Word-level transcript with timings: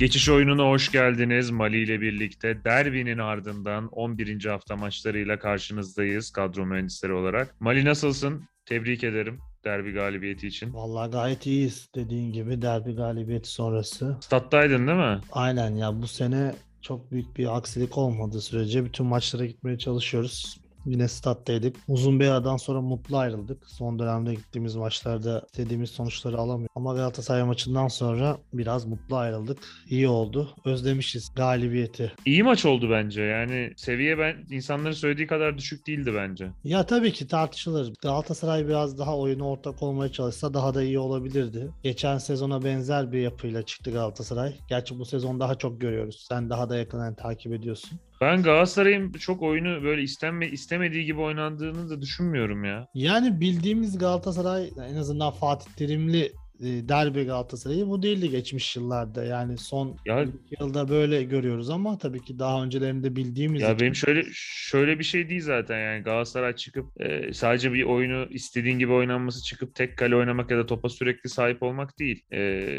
Geçiş 0.00 0.28
oyununa 0.28 0.62
hoş 0.68 0.92
geldiniz. 0.92 1.50
Mali 1.50 1.82
ile 1.82 2.00
birlikte 2.00 2.64
derbinin 2.64 3.18
ardından 3.18 3.88
11. 3.88 4.44
hafta 4.44 4.76
maçlarıyla 4.76 5.38
karşınızdayız 5.38 6.30
kadro 6.30 6.66
mühendisleri 6.66 7.12
olarak. 7.12 7.60
Mali 7.60 7.84
nasılsın? 7.84 8.44
Tebrik 8.66 9.04
ederim 9.04 9.38
derbi 9.64 9.92
galibiyeti 9.92 10.46
için. 10.46 10.74
Vallahi 10.74 11.10
gayet 11.10 11.46
iyiyiz 11.46 11.88
dediğin 11.94 12.32
gibi 12.32 12.62
derbi 12.62 12.94
galibiyeti 12.94 13.50
sonrası. 13.50 14.16
Stat'taydın 14.20 14.86
değil 14.86 14.98
mi? 14.98 15.20
Aynen 15.32 15.74
ya 15.74 16.02
bu 16.02 16.06
sene 16.06 16.54
çok 16.82 17.10
büyük 17.10 17.36
bir 17.36 17.56
aksilik 17.56 17.98
olmadığı 17.98 18.40
sürece 18.40 18.84
bütün 18.84 19.06
maçlara 19.06 19.46
gitmeye 19.46 19.78
çalışıyoruz. 19.78 20.59
Yine 20.86 21.08
stat'taydık. 21.08 21.76
Uzun 21.88 22.20
bir 22.20 22.28
aradan 22.28 22.56
sonra 22.56 22.80
mutlu 22.80 23.18
ayrıldık. 23.18 23.58
Son 23.66 23.98
dönemde 23.98 24.34
gittiğimiz 24.34 24.76
maçlarda 24.76 25.42
istediğimiz 25.46 25.90
sonuçları 25.90 26.38
alamıyoruz. 26.38 26.72
Ama 26.76 26.94
Galatasaray 26.94 27.42
maçından 27.42 27.88
sonra 27.88 28.38
biraz 28.52 28.84
mutlu 28.84 29.16
ayrıldık. 29.16 29.58
İyi 29.90 30.08
oldu. 30.08 30.54
Özlemişiz 30.64 31.32
galibiyeti. 31.36 32.12
İyi 32.26 32.42
maç 32.42 32.64
oldu 32.64 32.90
bence. 32.90 33.22
Yani 33.22 33.72
seviye 33.76 34.18
ben 34.18 34.36
insanların 34.50 34.94
söylediği 34.94 35.26
kadar 35.26 35.58
düşük 35.58 35.86
değildi 35.86 36.12
bence. 36.14 36.50
Ya 36.64 36.86
tabii 36.86 37.12
ki 37.12 37.26
tartışılır. 37.26 37.92
Galatasaray 38.02 38.68
biraz 38.68 38.98
daha 38.98 39.18
oyuna 39.18 39.48
ortak 39.48 39.82
olmaya 39.82 40.12
çalışsa 40.12 40.54
daha 40.54 40.74
da 40.74 40.82
iyi 40.82 40.98
olabilirdi. 40.98 41.70
Geçen 41.82 42.18
sezona 42.18 42.64
benzer 42.64 43.12
bir 43.12 43.20
yapıyla 43.20 43.62
çıktı 43.62 43.90
Galatasaray. 43.90 44.54
Gerçi 44.68 44.98
bu 44.98 45.04
sezon 45.04 45.40
daha 45.40 45.54
çok 45.54 45.80
görüyoruz. 45.80 46.26
Sen 46.28 46.50
daha 46.50 46.70
da 46.70 46.76
yakından 46.76 47.14
takip 47.14 47.52
ediyorsun. 47.52 48.00
Ben 48.20 48.42
Galatasaray'ın 48.42 49.12
çok 49.12 49.42
oyunu 49.42 49.82
böyle 49.82 50.02
istenme, 50.02 50.48
istemediği 50.48 51.04
gibi 51.04 51.20
oynandığını 51.20 51.90
da 51.90 52.00
düşünmüyorum 52.00 52.64
ya. 52.64 52.88
Yani 52.94 53.40
bildiğimiz 53.40 53.98
Galatasaray 53.98 54.70
en 54.90 54.96
azından 54.96 55.30
Fatih 55.30 55.70
Terimli 55.76 56.32
derbi 56.60 57.24
Galatasaray'ı 57.24 57.86
bu 57.88 58.02
değildi 58.02 58.30
geçmiş 58.30 58.76
yıllarda. 58.76 59.24
Yani 59.24 59.58
son 59.58 59.96
Ya 60.06 60.26
yılda 60.60 60.88
böyle 60.88 61.22
görüyoruz 61.22 61.70
ama 61.70 61.98
tabii 61.98 62.20
ki 62.24 62.38
daha 62.38 62.62
öncelerinde 62.64 63.16
bildiğimiz 63.16 63.62
Ya 63.62 63.68
için- 63.68 63.80
benim 63.80 63.94
şöyle 63.94 64.24
şöyle 64.34 64.98
bir 64.98 65.04
şey 65.04 65.28
değil 65.28 65.42
zaten 65.42 65.78
yani 65.78 66.02
Galatasaray 66.02 66.56
çıkıp 66.56 67.00
e, 67.02 67.32
sadece 67.32 67.72
bir 67.72 67.82
oyunu 67.82 68.26
istediğin 68.30 68.78
gibi 68.78 68.92
oynanması 68.92 69.42
çıkıp 69.42 69.74
tek 69.74 69.98
kale 69.98 70.16
oynamak 70.16 70.50
ya 70.50 70.58
da 70.58 70.66
topa 70.66 70.88
sürekli 70.88 71.30
sahip 71.30 71.62
olmak 71.62 71.98
değil. 71.98 72.22
E, 72.32 72.70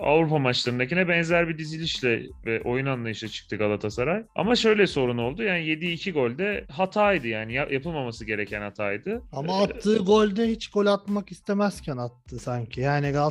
Avrupa 0.00 0.38
maçlarındakine 0.38 1.08
benzer 1.08 1.48
bir 1.48 1.58
dizilişle 1.58 2.22
ve 2.46 2.62
oyun 2.62 2.86
anlayışla 2.86 3.28
çıktı 3.28 3.56
Galatasaray. 3.56 4.22
Ama 4.36 4.56
şöyle 4.56 4.86
sorun 4.86 5.18
oldu 5.18 5.42
yani 5.42 5.66
yediği 5.66 5.92
iki 5.94 6.12
golde 6.12 6.64
hataydı 6.70 7.28
yani 7.28 7.54
Ya- 7.54 7.68
yapılmaması 7.70 8.24
gereken 8.24 8.62
hataydı. 8.62 9.22
Ama 9.32 9.52
E, 9.52 9.62
attığı 9.62 9.96
golde 9.98 10.48
hiç 10.50 10.68
gol 10.70 10.86
atmak 10.86 11.32
istemezken 11.32 11.96
attı 11.96 12.38
sanki. 12.38 12.80
Yani 12.80 13.02
Galatasaray 13.02 13.21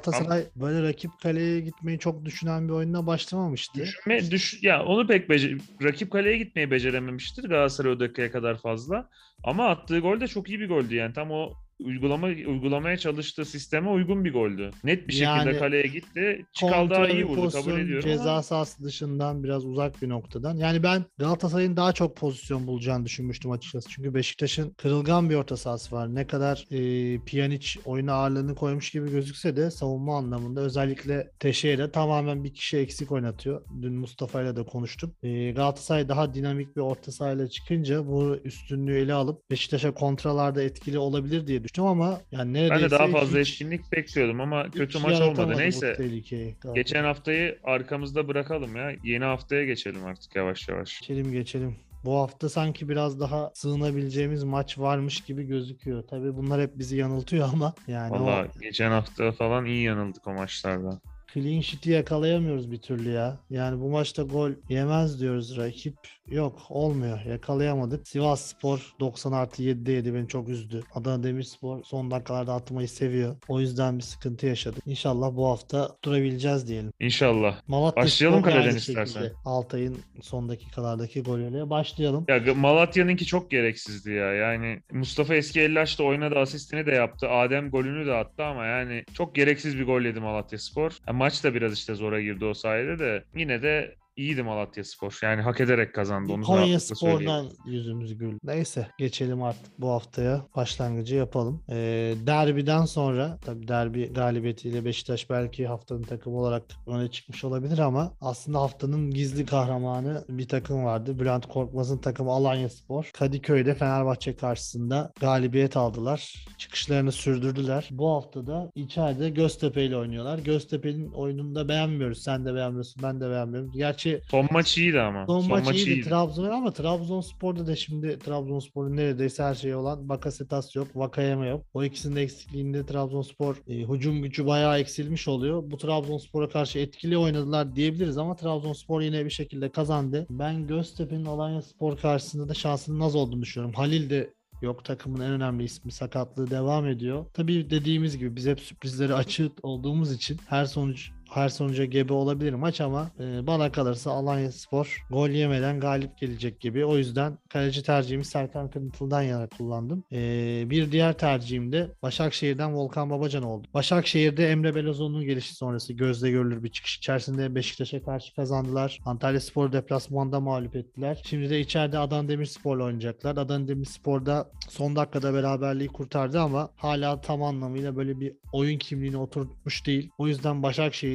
böyle 0.55 0.87
rakip 0.87 1.11
kaleye 1.21 1.59
gitmeyi 1.59 1.99
çok 1.99 2.25
düşünen 2.25 2.67
bir 2.67 2.73
oyuna 2.73 3.07
başlamamıştı. 3.07 3.79
Düşünme, 3.81 4.31
düş, 4.31 4.63
ya 4.63 4.83
onu 4.85 5.07
pek 5.07 5.29
bece- 5.29 5.57
rakip 5.83 6.11
kaleye 6.11 6.37
gitmeyi 6.37 6.71
becerememiştir 6.71 7.43
Galatasaray 7.43 7.91
o 7.91 7.99
dakikaya 7.99 8.31
kadar 8.31 8.57
fazla. 8.61 9.09
Ama 9.43 9.67
attığı 9.69 9.99
gol 9.99 10.19
de 10.19 10.27
çok 10.27 10.49
iyi 10.49 10.59
bir 10.59 10.69
goldü 10.69 10.95
yani 10.95 11.13
tam 11.13 11.31
o 11.31 11.53
uygulama 11.85 12.27
uygulamaya 12.27 12.97
çalıştığı 12.97 13.45
sisteme 13.45 13.89
uygun 13.89 14.25
bir 14.25 14.33
goldü. 14.33 14.71
Net 14.83 15.07
bir 15.07 15.13
şekilde 15.13 15.27
Yani 15.27 15.57
kaleye 15.57 15.87
gitti. 15.87 16.45
Çıkal 16.53 16.89
daha 16.89 17.07
iyi 17.07 17.25
vurdu 17.25 17.35
kabul 17.35 17.51
pozisyon, 17.51 17.79
ediyorum 17.79 18.09
Ceza 18.09 18.31
ama 18.31 18.43
sahası 18.43 18.83
dışından 18.83 19.43
biraz 19.43 19.65
uzak 19.65 20.01
bir 20.01 20.09
noktadan. 20.09 20.57
Yani 20.57 20.83
ben 20.83 21.05
Galatasaray'ın 21.17 21.77
daha 21.77 21.93
çok 21.93 22.17
pozisyon 22.17 22.67
bulacağını 22.67 23.05
düşünmüştüm 23.05 23.51
açıkçası. 23.51 23.89
Çünkü 23.89 24.13
Beşiktaş'ın 24.13 24.69
kırılgan 24.69 25.29
bir 25.29 25.35
orta 25.35 25.57
sahası 25.57 25.95
var. 25.95 26.15
Ne 26.15 26.27
kadar 26.27 26.65
e, 26.71 27.19
Pjanic 27.25 27.79
oyuna 27.85 28.13
ağırlığını 28.13 28.55
koymuş 28.55 28.91
gibi 28.91 29.11
gözükse 29.11 29.55
de 29.55 29.71
savunma 29.71 30.17
anlamında 30.17 30.61
özellikle 30.61 31.31
Teixeira 31.39 31.91
tamamen 31.91 32.43
bir 32.43 32.53
kişi 32.53 32.77
eksik 32.77 33.11
oynatıyor. 33.11 33.61
Dün 33.81 33.93
Mustafa 33.93 34.41
ile 34.41 34.55
de 34.55 34.65
konuştuk. 34.65 35.23
E, 35.23 35.51
Galatasaray 35.51 36.09
daha 36.09 36.33
dinamik 36.33 36.75
bir 36.75 36.81
orta 36.81 37.11
sahayla 37.11 37.47
çıkınca 37.47 38.07
bu 38.07 38.37
üstünlüğü 38.43 38.97
ele 38.97 39.13
alıp 39.13 39.51
Beşiktaş'a 39.51 39.93
kontralarda 39.93 40.63
etkili 40.63 40.99
olabilir 40.99 41.47
diye 41.47 41.63
düşündüm 41.73 41.89
ama 41.89 42.21
yani 42.31 42.53
ben 42.53 42.53
neredeyse 42.53 42.85
de 42.85 42.91
daha 42.91 43.07
fazla 43.07 43.39
hiç- 43.39 43.51
etkinlik 43.51 43.91
bekliyordum 43.91 44.41
ama 44.41 44.71
kötü 44.71 44.99
maç 44.99 45.21
olmadı. 45.21 45.53
Neyse 45.57 45.93
tehlikeyi 45.97 46.55
geçen 46.75 47.03
haftayı 47.03 47.59
arkamızda 47.63 48.27
bırakalım 48.27 48.75
ya. 48.75 48.91
Yeni 49.03 49.23
haftaya 49.23 49.65
geçelim 49.65 50.05
artık 50.05 50.35
yavaş 50.35 50.69
yavaş. 50.69 50.99
Geçelim 51.01 51.31
geçelim. 51.31 51.75
Bu 52.05 52.15
hafta 52.15 52.49
sanki 52.49 52.89
biraz 52.89 53.19
daha 53.19 53.51
sığınabileceğimiz 53.53 54.43
maç 54.43 54.79
varmış 54.79 55.21
gibi 55.21 55.43
gözüküyor. 55.43 56.03
Tabii 56.09 56.35
bunlar 56.35 56.61
hep 56.61 56.77
bizi 56.79 56.97
yanıltıyor 56.97 57.49
ama 57.53 57.73
yani 57.87 58.11
Valla 58.11 58.45
o 58.55 58.59
geçen 58.61 58.91
hafta 58.91 59.31
falan 59.31 59.65
iyi 59.65 59.83
yanıldık 59.83 60.27
o 60.27 60.33
maçlarda. 60.33 60.99
Clean 61.33 61.61
sheet'i 61.61 61.91
yakalayamıyoruz 61.91 62.71
bir 62.71 62.77
türlü 62.77 63.09
ya. 63.09 63.39
Yani 63.49 63.81
bu 63.81 63.89
maçta 63.89 64.23
gol 64.23 64.51
yemez 64.69 65.21
diyoruz 65.21 65.57
rakip. 65.57 65.95
Yok 66.27 66.61
olmuyor. 66.69 67.19
Yakalayamadık. 67.25 68.07
Sivas 68.07 68.41
Spor 68.41 68.93
90 68.99 69.31
artı 69.31 69.63
7'de 69.63 69.91
yedi 69.91 70.13
beni 70.13 70.27
çok 70.27 70.49
üzdü. 70.49 70.83
Adana 70.95 71.23
Demirspor 71.23 71.83
son 71.83 72.11
dakikalarda 72.11 72.53
atmayı 72.53 72.87
seviyor. 72.87 73.35
O 73.47 73.59
yüzden 73.59 73.97
bir 73.97 74.03
sıkıntı 74.03 74.45
yaşadık. 74.47 74.83
İnşallah 74.85 75.35
bu 75.35 75.47
hafta 75.47 75.97
durabileceğiz 76.03 76.67
diyelim. 76.67 76.93
İnşallah. 76.99 77.61
Malatya 77.67 78.03
Başlayalım 78.03 78.41
Spor 78.41 78.51
kaleden 78.51 78.75
istersen. 78.75 79.31
Altay'ın 79.45 79.97
son 80.21 80.49
dakikalardaki 80.49 81.23
golüyle 81.23 81.69
başlayalım. 81.69 82.25
Ya 82.27 82.53
Malatya'nınki 82.53 83.25
çok 83.25 83.51
gereksizdi 83.51 84.11
ya. 84.11 84.33
Yani 84.33 84.81
Mustafa 84.91 85.35
Eski 85.35 85.61
Ellaş 85.61 85.99
da 85.99 86.03
oynadı, 86.03 86.35
asistini 86.35 86.85
de 86.85 86.91
yaptı. 86.91 87.29
Adem 87.29 87.71
golünü 87.71 88.05
de 88.05 88.13
attı 88.13 88.43
ama 88.43 88.65
yani 88.65 89.03
çok 89.13 89.35
gereksiz 89.35 89.77
bir 89.77 89.85
gol 89.85 90.01
yedi 90.01 90.19
Malatya 90.19 90.59
Spor. 90.59 90.97
Ha, 91.05 91.13
maç 91.21 91.43
da 91.43 91.53
biraz 91.53 91.73
işte 91.73 91.95
zora 91.95 92.21
girdi 92.21 92.45
o 92.45 92.53
sayede 92.53 92.99
de. 92.99 93.25
Yine 93.35 93.61
de 93.61 93.95
iyiydi 94.15 94.43
Malatya 94.43 94.83
Spor. 94.83 95.19
Yani 95.23 95.41
hak 95.41 95.61
ederek 95.61 95.95
kazandı 95.95 96.33
onu 96.33 96.43
Konya. 96.43 96.79
Spor'dan 96.79 97.45
yüzümüz 97.65 98.17
gül. 98.17 98.37
Neyse 98.43 98.87
geçelim 98.97 99.43
artık 99.43 99.79
bu 99.79 99.89
haftaya 99.89 100.45
başlangıcı 100.55 101.15
yapalım. 101.15 101.63
Ee, 101.69 102.13
derbiden 102.25 102.85
sonra 102.85 103.37
tabii 103.45 103.67
derbi 103.67 104.13
galibiyetiyle 104.13 104.85
Beşiktaş 104.85 105.29
belki 105.29 105.67
haftanın 105.67 106.03
takımı 106.03 106.37
olarak 106.37 106.63
öne 106.87 107.11
çıkmış 107.11 107.43
olabilir 107.43 107.77
ama 107.79 108.13
aslında 108.21 108.59
haftanın 108.61 109.11
gizli 109.11 109.45
kahramanı 109.45 110.25
bir 110.29 110.47
takım 110.47 110.85
vardı. 110.85 111.19
Bülent 111.19 111.45
Korkmaz'ın 111.45 111.97
takımı 111.97 112.31
Alanya 112.31 112.69
Spor. 112.69 113.09
Kadıköy'de 113.13 113.75
Fenerbahçe 113.75 114.35
karşısında 114.35 115.11
galibiyet 115.19 115.77
aldılar. 115.77 116.45
Çıkışlarını 116.57 117.11
sürdürdüler. 117.11 117.87
Bu 117.91 118.09
hafta 118.09 118.47
da 118.47 118.71
içeride 118.75 119.29
Göztepe 119.29 119.85
ile 119.85 119.97
oynuyorlar. 119.97 120.39
Göztepe'nin 120.39 121.11
oyununu 121.11 121.55
da 121.55 121.69
beğenmiyoruz. 121.69 122.23
Sen 122.23 122.45
de 122.45 122.55
beğenmiyorsun, 122.55 123.03
ben 123.03 123.21
de 123.21 123.29
beğenmiyorum. 123.29 123.71
Gerçi 123.71 124.00
Son 124.31 124.47
maç 124.51 124.77
iyiydi 124.77 125.01
ama. 125.01 125.25
Son, 125.25 125.47
maç, 125.47 125.75
iyiydi, 125.75 125.89
iyiydi. 125.89 126.09
Trabzon 126.09 126.49
ama 126.49 126.71
Trabzonspor'da 126.71 127.67
da 127.67 127.75
şimdi 127.75 128.19
Trabzonspor'un 128.19 128.97
neredeyse 128.97 129.43
her 129.43 129.55
şeyi 129.55 129.75
olan 129.75 130.09
Bakasetas 130.09 130.75
yok, 130.75 130.87
Vakayeme 130.95 131.47
yok. 131.47 131.65
O 131.73 131.83
ikisinin 131.83 132.15
de 132.15 132.21
eksikliğinde 132.21 132.85
Trabzonspor 132.85 133.55
e, 133.67 133.73
hücum 133.75 134.21
gücü 134.21 134.45
bayağı 134.47 134.79
eksilmiş 134.79 135.27
oluyor. 135.27 135.63
Bu 135.71 135.77
Trabzonspor'a 135.77 136.49
karşı 136.49 136.79
etkili 136.79 137.17
oynadılar 137.17 137.75
diyebiliriz 137.75 138.17
ama 138.17 138.35
Trabzonspor 138.35 139.01
yine 139.01 139.25
bir 139.25 139.29
şekilde 139.29 139.69
kazandı. 139.69 140.27
Ben 140.29 140.67
Göztepe'nin 140.67 141.25
Alanya 141.25 141.61
Spor 141.61 141.97
karşısında 141.97 142.49
da 142.49 142.53
şansının 142.53 142.99
az 142.99 143.15
olduğunu 143.15 143.41
düşünüyorum. 143.41 143.75
Halil 143.75 144.09
de 144.09 144.33
Yok 144.61 144.85
takımın 144.85 145.19
en 145.19 145.31
önemli 145.31 145.63
ismi 145.63 145.91
sakatlığı 145.91 146.49
devam 146.49 146.87
ediyor. 146.87 147.25
Tabii 147.33 147.69
dediğimiz 147.69 148.17
gibi 148.17 148.35
biz 148.35 148.47
hep 148.47 148.59
sürprizleri 148.59 149.13
açık 149.13 149.65
olduğumuz 149.65 150.13
için 150.13 150.39
her 150.47 150.65
sonuç 150.65 151.11
her 151.31 151.49
sonuca 151.49 151.85
gebe 151.85 152.13
olabilir 152.13 152.53
maç 152.53 152.81
ama 152.81 153.11
e, 153.19 153.47
bana 153.47 153.71
kalırsa 153.71 154.11
Alanya 154.11 154.51
Spor 154.51 155.05
gol 155.09 155.29
yemeden 155.29 155.79
galip 155.79 156.17
gelecek 156.17 156.59
gibi. 156.59 156.85
O 156.85 156.97
yüzden 156.97 157.37
kaleci 157.49 157.83
tercihimi 157.83 158.25
Serkan 158.25 158.69
Kırıntılı'dan 158.69 159.21
yana 159.21 159.47
kullandım. 159.47 160.03
E, 160.11 160.63
bir 160.69 160.91
diğer 160.91 161.17
tercihim 161.17 161.71
de 161.71 161.91
Başakşehir'den 162.01 162.75
Volkan 162.75 163.09
Babacan 163.09 163.43
oldu. 163.43 163.67
Başakşehir'de 163.73 164.51
Emre 164.51 164.75
Belözoğlu'nun 164.75 165.25
gelişi 165.25 165.55
sonrası 165.55 165.93
gözle 165.93 166.31
görülür 166.31 166.63
bir 166.63 166.69
çıkış 166.69 166.97
içerisinde 166.97 167.55
Beşiktaş'a 167.55 168.03
karşı 168.03 168.35
kazandılar. 168.35 168.99
Antalya 169.05 169.39
Spor 169.39 169.71
deplasmanda 169.71 170.39
mağlup 170.39 170.75
ettiler. 170.75 171.21
Şimdi 171.25 171.49
de 171.49 171.59
içeride 171.59 171.97
Adana 171.97 172.27
Demirspor'la 172.27 172.83
oynayacaklar. 172.83 173.37
Adana 173.37 173.67
Demirspor'da 173.67 174.51
son 174.69 174.95
dakikada 174.95 175.33
beraberliği 175.33 175.89
kurtardı 175.89 176.39
ama 176.39 176.69
hala 176.75 177.21
tam 177.21 177.43
anlamıyla 177.43 177.95
böyle 177.95 178.19
bir 178.19 178.33
oyun 178.53 178.77
kimliğini 178.77 179.17
oturtmuş 179.17 179.87
değil. 179.87 180.09
O 180.17 180.27
yüzden 180.27 180.63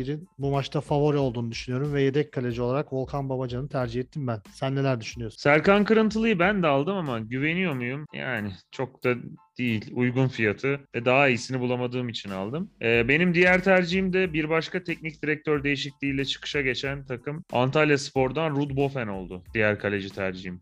Başakşehir'in 0.06 0.28
bu 0.38 0.50
maçta 0.50 0.80
favori 0.80 1.16
olduğunu 1.16 1.50
düşünüyorum 1.50 1.94
ve 1.94 2.02
yedek 2.02 2.32
kaleci 2.32 2.62
olarak 2.62 2.92
Volkan 2.92 3.28
Babacan'ı 3.28 3.68
tercih 3.68 4.00
ettim 4.00 4.26
ben. 4.26 4.40
Sen 4.52 4.74
neler 4.74 5.00
düşünüyorsun? 5.00 5.38
Serkan 5.38 5.84
Kırıntılı'yı 5.84 6.38
ben 6.38 6.62
de 6.62 6.66
aldım 6.66 6.96
ama 6.96 7.18
güveniyor 7.18 7.74
muyum? 7.74 8.06
Yani 8.14 8.52
çok 8.70 9.04
da 9.04 9.14
değil. 9.58 9.90
Uygun 9.94 10.28
fiyatı 10.28 10.80
ve 10.94 11.04
daha 11.04 11.28
iyisini 11.28 11.60
bulamadığım 11.60 12.08
için 12.08 12.30
aldım. 12.30 12.70
Ee, 12.82 13.08
benim 13.08 13.34
diğer 13.34 13.64
tercihim 13.64 14.12
de 14.12 14.32
bir 14.32 14.48
başka 14.48 14.84
teknik 14.84 15.22
direktör 15.22 15.64
değişikliğiyle 15.64 16.24
çıkışa 16.24 16.60
geçen 16.60 17.06
takım 17.06 17.44
Antalya 17.52 17.98
Spor'dan 17.98 18.50
Rud 18.50 18.76
Bofen 18.76 19.06
oldu. 19.06 19.42
Diğer 19.54 19.78
kaleci 19.78 20.08
tercihim. 20.08 20.60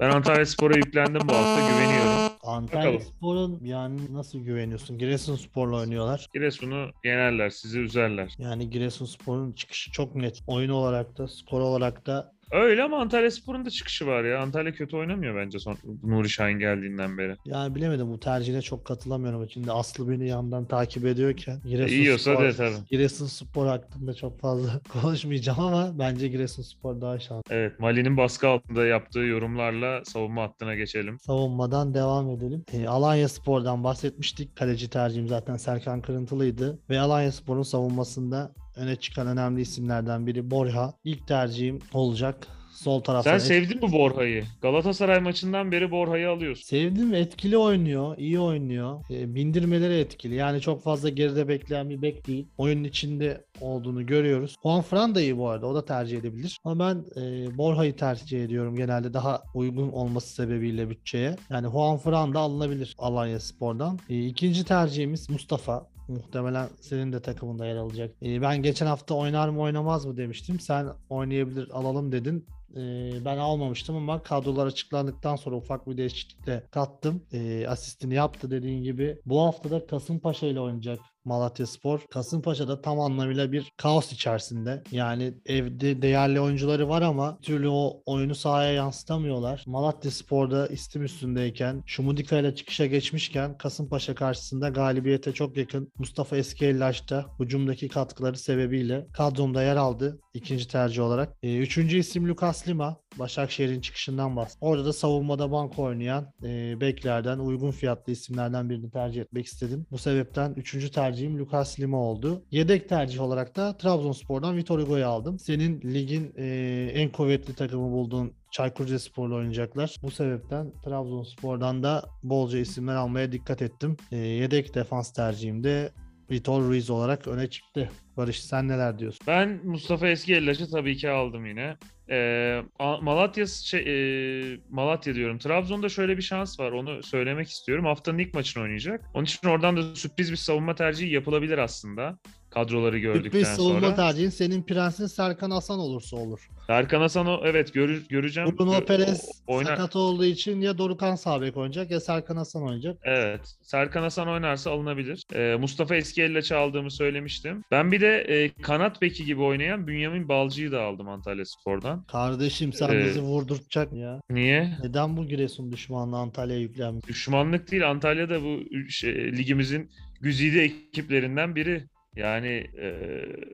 Ben 0.00 0.10
Antalya 0.10 0.46
Spor'a 0.46 0.76
yüklendim 0.76 1.28
bu 1.28 1.32
hafta 1.32 1.68
güveniyorum. 1.68 2.21
Antalya 2.42 2.92
Bakalım. 2.92 3.02
Spor'un 3.16 3.60
yani 3.64 4.14
nasıl 4.14 4.38
güveniyorsun? 4.38 4.98
Giresunspor'la 4.98 5.76
oynuyorlar. 5.76 6.28
Giresun'u 6.34 6.90
yenerler, 7.04 7.50
sizi 7.50 7.80
üzerler. 7.80 8.34
Yani 8.38 8.70
Giresunspor'un 8.70 9.52
çıkışı 9.52 9.92
çok 9.92 10.14
net. 10.14 10.42
Oyun 10.46 10.70
olarak 10.70 11.18
da, 11.18 11.28
skor 11.28 11.60
olarak 11.60 12.06
da 12.06 12.32
Öyle 12.52 12.82
ama 12.82 13.00
Antalya 13.00 13.30
Spor'un 13.30 13.64
da 13.64 13.70
çıkışı 13.70 14.06
var 14.06 14.24
ya. 14.24 14.40
Antalya 14.40 14.72
kötü 14.72 14.96
oynamıyor 14.96 15.36
bence 15.36 15.58
son 15.58 15.76
Nuri 16.04 16.28
Şahin 16.28 16.58
geldiğinden 16.58 17.18
beri. 17.18 17.36
yani 17.44 17.74
bilemedim 17.74 18.12
bu 18.12 18.20
tercihine 18.20 18.62
çok 18.62 18.84
katılamıyorum. 18.84 19.50
Şimdi 19.50 19.72
Aslı 19.72 20.10
beni 20.10 20.28
yandan 20.28 20.64
takip 20.64 21.06
ediyorken 21.06 21.60
Giresunspor, 21.64 21.96
İyiyorsa 21.96 22.40
de 22.40 22.52
tabii. 22.52 22.74
Giresunspor 22.90 23.66
hakkında 23.66 24.14
çok 24.14 24.40
fazla 24.40 24.80
konuşmayacağım 25.02 25.60
ama 25.60 25.98
bence 25.98 26.28
Giresunspor 26.28 27.00
daha 27.00 27.18
şanslı. 27.18 27.42
Evet, 27.54 27.80
Mali'nin 27.80 28.16
baskı 28.16 28.48
altında 28.48 28.86
yaptığı 28.86 29.18
yorumlarla 29.20 30.04
savunma 30.04 30.42
hattına 30.42 30.74
geçelim. 30.74 31.18
Savunmadan 31.20 31.94
devam 31.94 32.30
edelim. 32.30 32.64
E, 32.72 32.86
Alanya 32.88 33.28
Spor'dan 33.28 33.84
bahsetmiştik. 33.84 34.56
Kaleci 34.56 34.90
tercihim 34.90 35.28
zaten 35.28 35.56
Serkan 35.56 36.00
Kırıntılı'ydı. 36.02 36.78
Ve 36.90 37.00
Alanya 37.00 37.32
Spor'un 37.32 37.62
savunmasında 37.62 38.52
öne 38.76 38.96
çıkan 38.96 39.26
önemli 39.26 39.60
isimlerden 39.60 40.26
biri 40.26 40.50
Borja. 40.50 40.94
İlk 41.04 41.28
tercihim 41.28 41.78
olacak. 41.92 42.46
Sol 42.72 43.00
taraftan. 43.00 43.38
Sen 43.38 43.46
sevdin 43.46 43.84
mi 43.84 43.92
Borha'yı? 43.92 44.44
Galatasaray 44.62 45.20
maçından 45.20 45.72
beri 45.72 45.90
Borha'yı 45.90 46.30
alıyorsun. 46.30 46.62
Sevdim 46.64 47.14
etkili 47.14 47.56
oynuyor, 47.56 48.18
iyi 48.18 48.40
oynuyor. 48.40 49.00
E, 49.10 49.34
bindirmeleri 49.34 49.94
etkili. 49.94 50.34
Yani 50.34 50.60
çok 50.60 50.82
fazla 50.82 51.08
geride 51.08 51.48
bekleyen 51.48 51.90
bir 51.90 52.02
bek 52.02 52.26
değil. 52.26 52.46
Oyunun 52.58 52.84
içinde 52.84 53.44
olduğunu 53.60 54.06
görüyoruz. 54.06 54.56
Juan 54.62 54.82
Fran 54.82 55.14
da 55.14 55.20
iyi 55.20 55.38
bu 55.38 55.48
arada. 55.48 55.66
O 55.66 55.74
da 55.74 55.84
tercih 55.84 56.18
edebilir. 56.18 56.58
Ama 56.64 56.86
ben 56.86 57.22
e, 57.22 57.58
Borja'yı 57.58 57.96
tercih 57.96 58.44
ediyorum 58.44 58.76
genelde 58.76 59.14
daha 59.14 59.42
uygun 59.54 59.88
olması 59.92 60.34
sebebiyle 60.34 60.90
bütçeye. 60.90 61.36
Yani 61.50 61.68
Juan 61.70 61.98
Fran 61.98 62.34
da 62.34 62.38
alınabilir 62.38 62.94
Alanya 62.98 63.40
Spor'dan. 63.40 63.98
E, 64.08 64.26
ikinci 64.26 64.64
tercihimiz 64.64 65.30
Mustafa. 65.30 65.92
Muhtemelen 66.08 66.68
senin 66.80 67.12
de 67.12 67.22
takımında 67.22 67.66
yer 67.66 67.76
alacak. 67.76 68.10
E, 68.22 68.42
ben 68.42 68.62
geçen 68.62 68.86
hafta 68.86 69.14
oynar 69.14 69.48
mı 69.48 69.60
oynamaz 69.60 70.06
mı 70.06 70.16
demiştim. 70.16 70.60
Sen 70.60 70.86
oynayabilir 71.08 71.70
alalım 71.70 72.12
dedin. 72.12 72.46
Ee, 72.76 73.24
ben 73.24 73.38
almamıştım 73.38 73.96
ama 73.96 74.22
kadrolar 74.22 74.66
açıklandıktan 74.66 75.36
sonra 75.36 75.56
ufak 75.56 75.86
bir 75.86 75.96
değişiklikle 75.96 76.62
kattım. 76.70 77.22
Ee, 77.32 77.66
asistini 77.68 78.14
yaptı 78.14 78.50
dediğin 78.50 78.82
gibi. 78.82 79.18
Bu 79.26 79.40
hafta 79.40 79.70
da 79.70 79.86
Kasımpaşa 79.86 80.46
ile 80.46 80.60
oynayacak 80.60 80.98
Malatya 81.24 81.66
Spor. 81.66 82.00
Kasımpaşa'da 82.10 82.82
tam 82.82 83.00
anlamıyla 83.00 83.52
bir 83.52 83.72
kaos 83.76 84.12
içerisinde. 84.12 84.82
Yani 84.92 85.34
evde 85.46 86.02
değerli 86.02 86.40
oyuncuları 86.40 86.88
var 86.88 87.02
ama 87.02 87.38
türlü 87.42 87.68
o 87.68 88.02
oyunu 88.06 88.34
sahaya 88.34 88.72
yansıtamıyorlar. 88.72 89.64
Malatya 89.66 90.10
Spor'da 90.10 90.66
istim 90.66 91.04
üstündeyken, 91.04 91.82
Şumudika 91.86 92.38
ile 92.38 92.54
çıkışa 92.54 92.86
geçmişken 92.86 93.58
Kasımpaşa 93.58 94.14
karşısında 94.14 94.68
galibiyete 94.68 95.32
çok 95.32 95.56
yakın. 95.56 95.92
Mustafa 95.98 96.36
Eskellaş 96.36 97.10
da 97.10 97.26
hücumdaki 97.40 97.88
katkıları 97.88 98.36
sebebiyle 98.36 99.06
kadromda 99.12 99.62
yer 99.62 99.76
aldı 99.76 100.20
ikinci 100.34 100.68
tercih 100.68 101.02
olarak. 101.02 101.36
Ee, 101.42 101.58
üçüncü 101.58 101.98
isim 101.98 102.28
Lucas 102.28 102.68
Lima. 102.68 102.96
Başakşehir'in 103.18 103.80
çıkışından 103.80 104.36
bahs. 104.36 104.56
Orada 104.60 104.84
da 104.84 104.92
savunmada 104.92 105.52
banko 105.52 105.82
oynayan 105.82 106.32
e, 106.44 106.80
beklerden 106.80 107.38
uygun 107.38 107.70
fiyatlı 107.70 108.12
isimlerden 108.12 108.70
birini 108.70 108.90
tercih 108.90 109.20
etmek 109.20 109.46
istedim. 109.46 109.86
Bu 109.90 109.98
sebepten 109.98 110.54
üçüncü 110.56 110.90
tercihim 110.90 111.38
Lucas 111.38 111.80
Lima 111.80 111.96
oldu. 111.96 112.42
Yedek 112.50 112.88
tercih 112.88 113.20
olarak 113.20 113.56
da 113.56 113.76
Trabzonspor'dan 113.76 114.56
Vitor 114.56 114.80
Hugo'yu 114.80 115.06
aldım. 115.06 115.38
Senin 115.38 115.80
ligin 115.80 116.32
e, 116.36 116.46
en 116.94 117.12
kuvvetli 117.12 117.54
takımı 117.54 117.92
bulduğun 117.92 118.32
Çaykur 118.50 118.86
Rizespor'la 118.86 119.34
oynayacaklar. 119.34 119.96
Bu 120.02 120.10
sebepten 120.10 120.72
Trabzonspor'dan 120.84 121.82
da 121.82 122.04
bolca 122.22 122.58
isimler 122.58 122.94
almaya 122.94 123.32
dikkat 123.32 123.62
ettim. 123.62 123.96
E, 124.12 124.16
yedek 124.16 124.74
defans 124.74 125.12
tercihim 125.12 125.64
de 125.64 125.92
Vitor 126.32 126.62
Ruiz 126.62 126.90
olarak 126.90 127.28
öne 127.28 127.50
çıktı. 127.50 127.90
Barış 128.16 128.44
sen 128.44 128.68
neler 128.68 128.98
diyorsun? 128.98 129.20
Ben 129.26 129.60
Mustafa 129.64 130.08
Eski 130.08 130.34
Ellaç'ı 130.34 130.70
tabii 130.70 130.96
ki 130.96 131.10
aldım 131.10 131.46
yine. 131.46 131.76
Ee, 132.10 132.62
Malatya 133.00 133.46
şey, 133.46 133.80
e, 133.80 134.58
Malatya 134.70 135.14
diyorum. 135.14 135.38
Trabzon'da 135.38 135.88
şöyle 135.88 136.16
bir 136.16 136.22
şans 136.22 136.60
var. 136.60 136.72
Onu 136.72 137.02
söylemek 137.02 137.48
istiyorum. 137.48 137.84
Haftanın 137.84 138.18
ilk 138.18 138.34
maçını 138.34 138.62
oynayacak. 138.62 139.04
Onun 139.14 139.24
için 139.24 139.48
oradan 139.48 139.76
da 139.76 139.94
sürpriz 139.94 140.30
bir 140.30 140.36
savunma 140.36 140.74
tercihi 140.74 141.14
yapılabilir 141.14 141.58
aslında. 141.58 142.18
Kadroları 142.54 142.98
gördükten 142.98 143.30
Sürpriz 143.38 143.48
savunma 143.48 143.80
sonra. 143.80 143.94
tercihin 143.94 144.28
senin 144.30 144.62
prensin 144.62 145.06
Serkan 145.06 145.50
Hasan 145.50 145.78
olursa 145.78 146.16
olur. 146.16 146.48
Serkan 146.66 147.00
Hasan 147.00 147.26
o 147.26 147.40
evet 147.44 147.74
görür, 147.74 148.06
göreceğim. 148.08 148.58
Bruno 148.58 148.74
Gö- 148.74 148.84
Perez 148.84 149.42
oynar. 149.46 149.76
sakat 149.76 149.96
olduğu 149.96 150.24
için 150.24 150.60
ya 150.60 150.78
Dorukan 150.78 151.14
Sabek 151.14 151.56
oynayacak 151.56 151.90
ya 151.90 152.00
Serkan 152.00 152.36
Hasan 152.36 152.62
oynayacak. 152.62 152.96
Evet. 153.02 153.40
Serkan 153.62 154.02
Hasan 154.02 154.28
oynarsa 154.28 154.70
alınabilir. 154.70 155.22
Ee, 155.34 155.56
Mustafa 155.60 155.96
Eskiel'le 155.96 156.42
çaldığımı 156.42 156.90
söylemiştim. 156.90 157.64
Ben 157.70 157.92
bir 157.92 158.00
de 158.00 158.18
e, 158.20 158.48
kanat 158.62 159.02
beki 159.02 159.24
gibi 159.24 159.42
oynayan 159.42 159.86
Bünyamin 159.86 160.28
Balcı'yı 160.28 160.72
da 160.72 160.82
aldım 160.82 161.08
Antalya 161.08 161.44
Spor'dan. 161.44 162.04
Kardeşim 162.04 162.72
sen 162.72 162.88
Ee, 162.88 163.04
bizi 163.04 163.20
vurdurtacak 163.20 163.92
ya. 163.92 164.20
Niye? 164.30 164.76
Neden 164.82 165.16
bu 165.16 165.26
Giresun 165.28 165.72
düşmanlığı 165.72 166.16
Antalya'ya 166.16 166.60
yüklenmiş? 166.62 167.06
Düşmanlık 167.08 167.70
değil. 167.70 167.90
Antalya'da 167.90 168.42
bu 168.42 168.60
şey, 168.90 169.14
ligimizin 169.32 169.90
güzide 170.20 170.62
ekiplerinden 170.62 171.56
biri. 171.56 171.84
Yani 172.16 172.48
e, 172.78 172.90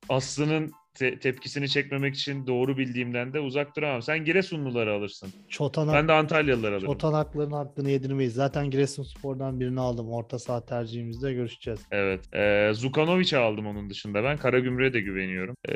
Aslı'nın 0.09 0.71
te- 0.99 1.19
tepkisini 1.19 1.69
çekmemek 1.69 2.15
için 2.15 2.47
doğru 2.47 2.77
bildiğimden 2.77 3.33
de 3.33 3.39
uzak 3.39 3.75
duramam. 3.77 4.01
Sen 4.01 4.25
Giresunluları 4.25 4.93
alırsın. 4.93 5.29
Çotanak, 5.49 5.95
Ben 5.95 6.07
de 6.07 6.11
Antalyalıları 6.13 6.75
alırım. 6.75 6.87
çotanakların 6.87 7.51
hakkını 7.51 7.89
yedirmeyiz. 7.89 8.33
Zaten 8.33 8.69
Giresunspor'dan 8.71 9.59
birini 9.59 9.79
aldım. 9.79 10.09
Orta 10.09 10.39
saha 10.39 10.65
tercihimizde 10.65 11.33
görüşeceğiz. 11.33 11.79
Evet. 11.91 12.33
E, 12.33 12.71
Zukanovic'i 12.73 13.37
aldım 13.37 13.67
onun 13.67 13.89
dışında. 13.89 14.23
Ben 14.23 14.37
Karagümrük'e 14.37 14.93
de 14.93 14.99
güveniyorum. 15.01 15.55
E, 15.69 15.73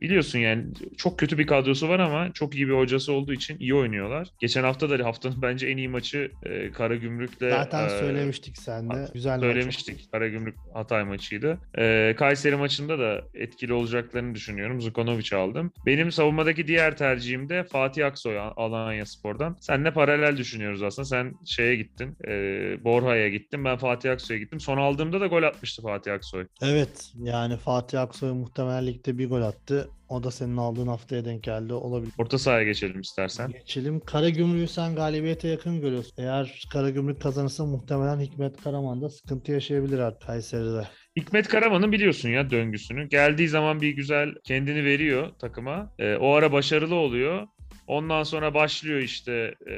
biliyorsun 0.00 0.38
yani 0.38 0.64
çok 0.96 1.18
kötü 1.18 1.38
bir 1.38 1.46
kadrosu 1.46 1.88
var 1.88 2.00
ama 2.00 2.32
çok 2.32 2.54
iyi 2.54 2.68
bir 2.68 2.74
hocası 2.74 3.12
olduğu 3.12 3.32
için 3.32 3.56
iyi 3.58 3.74
oynuyorlar. 3.74 4.28
Geçen 4.38 4.62
hafta 4.62 4.90
da 4.90 5.04
haftanın 5.04 5.42
bence 5.42 5.66
en 5.66 5.76
iyi 5.76 5.88
maçı 5.88 6.30
e, 6.42 6.70
Karagümrük'le 6.70 7.50
Zaten 7.50 7.86
e, 7.86 7.90
söylemiştik 7.90 8.58
sen 8.58 8.90
de. 8.90 9.06
Güzel 9.14 9.36
maç 9.36 9.40
Söylemiştik. 9.40 10.12
Karagümrük 10.12 10.54
Hatay 10.74 11.04
maçıydı. 11.04 11.58
Ee, 11.78 12.14
Kayseri 12.18 12.56
maçında 12.56 12.98
da 12.98 13.22
etkili 13.34 13.72
olacaklarını 13.72 14.34
düşünüyorum. 14.34 14.65
Zukonovic 14.74 15.36
aldım. 15.36 15.72
Benim 15.86 16.12
savunmadaki 16.12 16.66
diğer 16.66 16.96
tercihim 16.96 17.48
de 17.48 17.64
Fatih 17.64 18.06
Aksoy 18.06 18.38
Al- 18.38 18.52
Alanya 18.56 19.06
Spor'dan. 19.06 19.56
Seninle 19.60 19.92
paralel 19.92 20.36
düşünüyoruz 20.36 20.82
aslında. 20.82 21.06
Sen 21.06 21.34
şeye 21.44 21.76
gittin. 21.76 22.16
E, 22.28 22.30
Borha'ya 22.84 23.28
gittin. 23.28 23.64
Ben 23.64 23.76
Fatih 23.76 24.12
Aksoy'a 24.12 24.38
gittim. 24.40 24.60
Son 24.60 24.76
aldığımda 24.78 25.20
da 25.20 25.26
gol 25.26 25.42
atmıştı 25.42 25.82
Fatih 25.82 26.12
Aksoy. 26.14 26.46
Evet 26.62 27.12
yani 27.22 27.56
Fatih 27.56 28.00
Aksoy 28.00 28.32
muhtemelen 28.32 28.86
ligde 28.86 29.18
bir 29.18 29.28
gol 29.28 29.42
attı. 29.42 29.88
O 30.08 30.22
da 30.22 30.30
senin 30.30 30.56
aldığın 30.56 30.86
haftaya 30.86 31.24
denk 31.24 31.42
geldi 31.42 31.72
olabilir. 31.72 32.12
Orta 32.18 32.38
sahaya 32.38 32.64
geçelim 32.64 33.00
istersen. 33.00 33.50
Geçelim. 33.52 34.00
Karagümrük'ü 34.00 34.72
sen 34.72 34.94
galibiyete 34.94 35.48
yakın 35.48 35.80
görüyorsun. 35.80 36.12
Eğer 36.18 36.64
Karagümrük 36.72 37.22
kazanırsa 37.22 37.66
muhtemelen 37.66 38.20
Hikmet 38.20 38.62
Karaman 38.62 39.02
da 39.02 39.08
sıkıntı 39.08 39.52
yaşayabilir 39.52 39.98
artık 39.98 40.26
Kayseri'de. 40.26 40.88
Hikmet 41.16 41.48
Karaman'ın 41.48 41.92
biliyorsun 41.92 42.28
ya 42.28 42.50
döngüsünü. 42.50 43.08
Geldiği 43.08 43.48
zaman 43.48 43.80
bir 43.80 43.90
güzel 43.90 44.28
kendini 44.44 44.84
veriyor 44.84 45.30
takıma. 45.40 45.94
Ee, 45.98 46.16
o 46.16 46.32
ara 46.32 46.52
başarılı 46.52 46.94
oluyor. 46.94 47.46
Ondan 47.86 48.22
sonra 48.22 48.54
başlıyor 48.54 48.98
işte 49.00 49.54
e, 49.70 49.74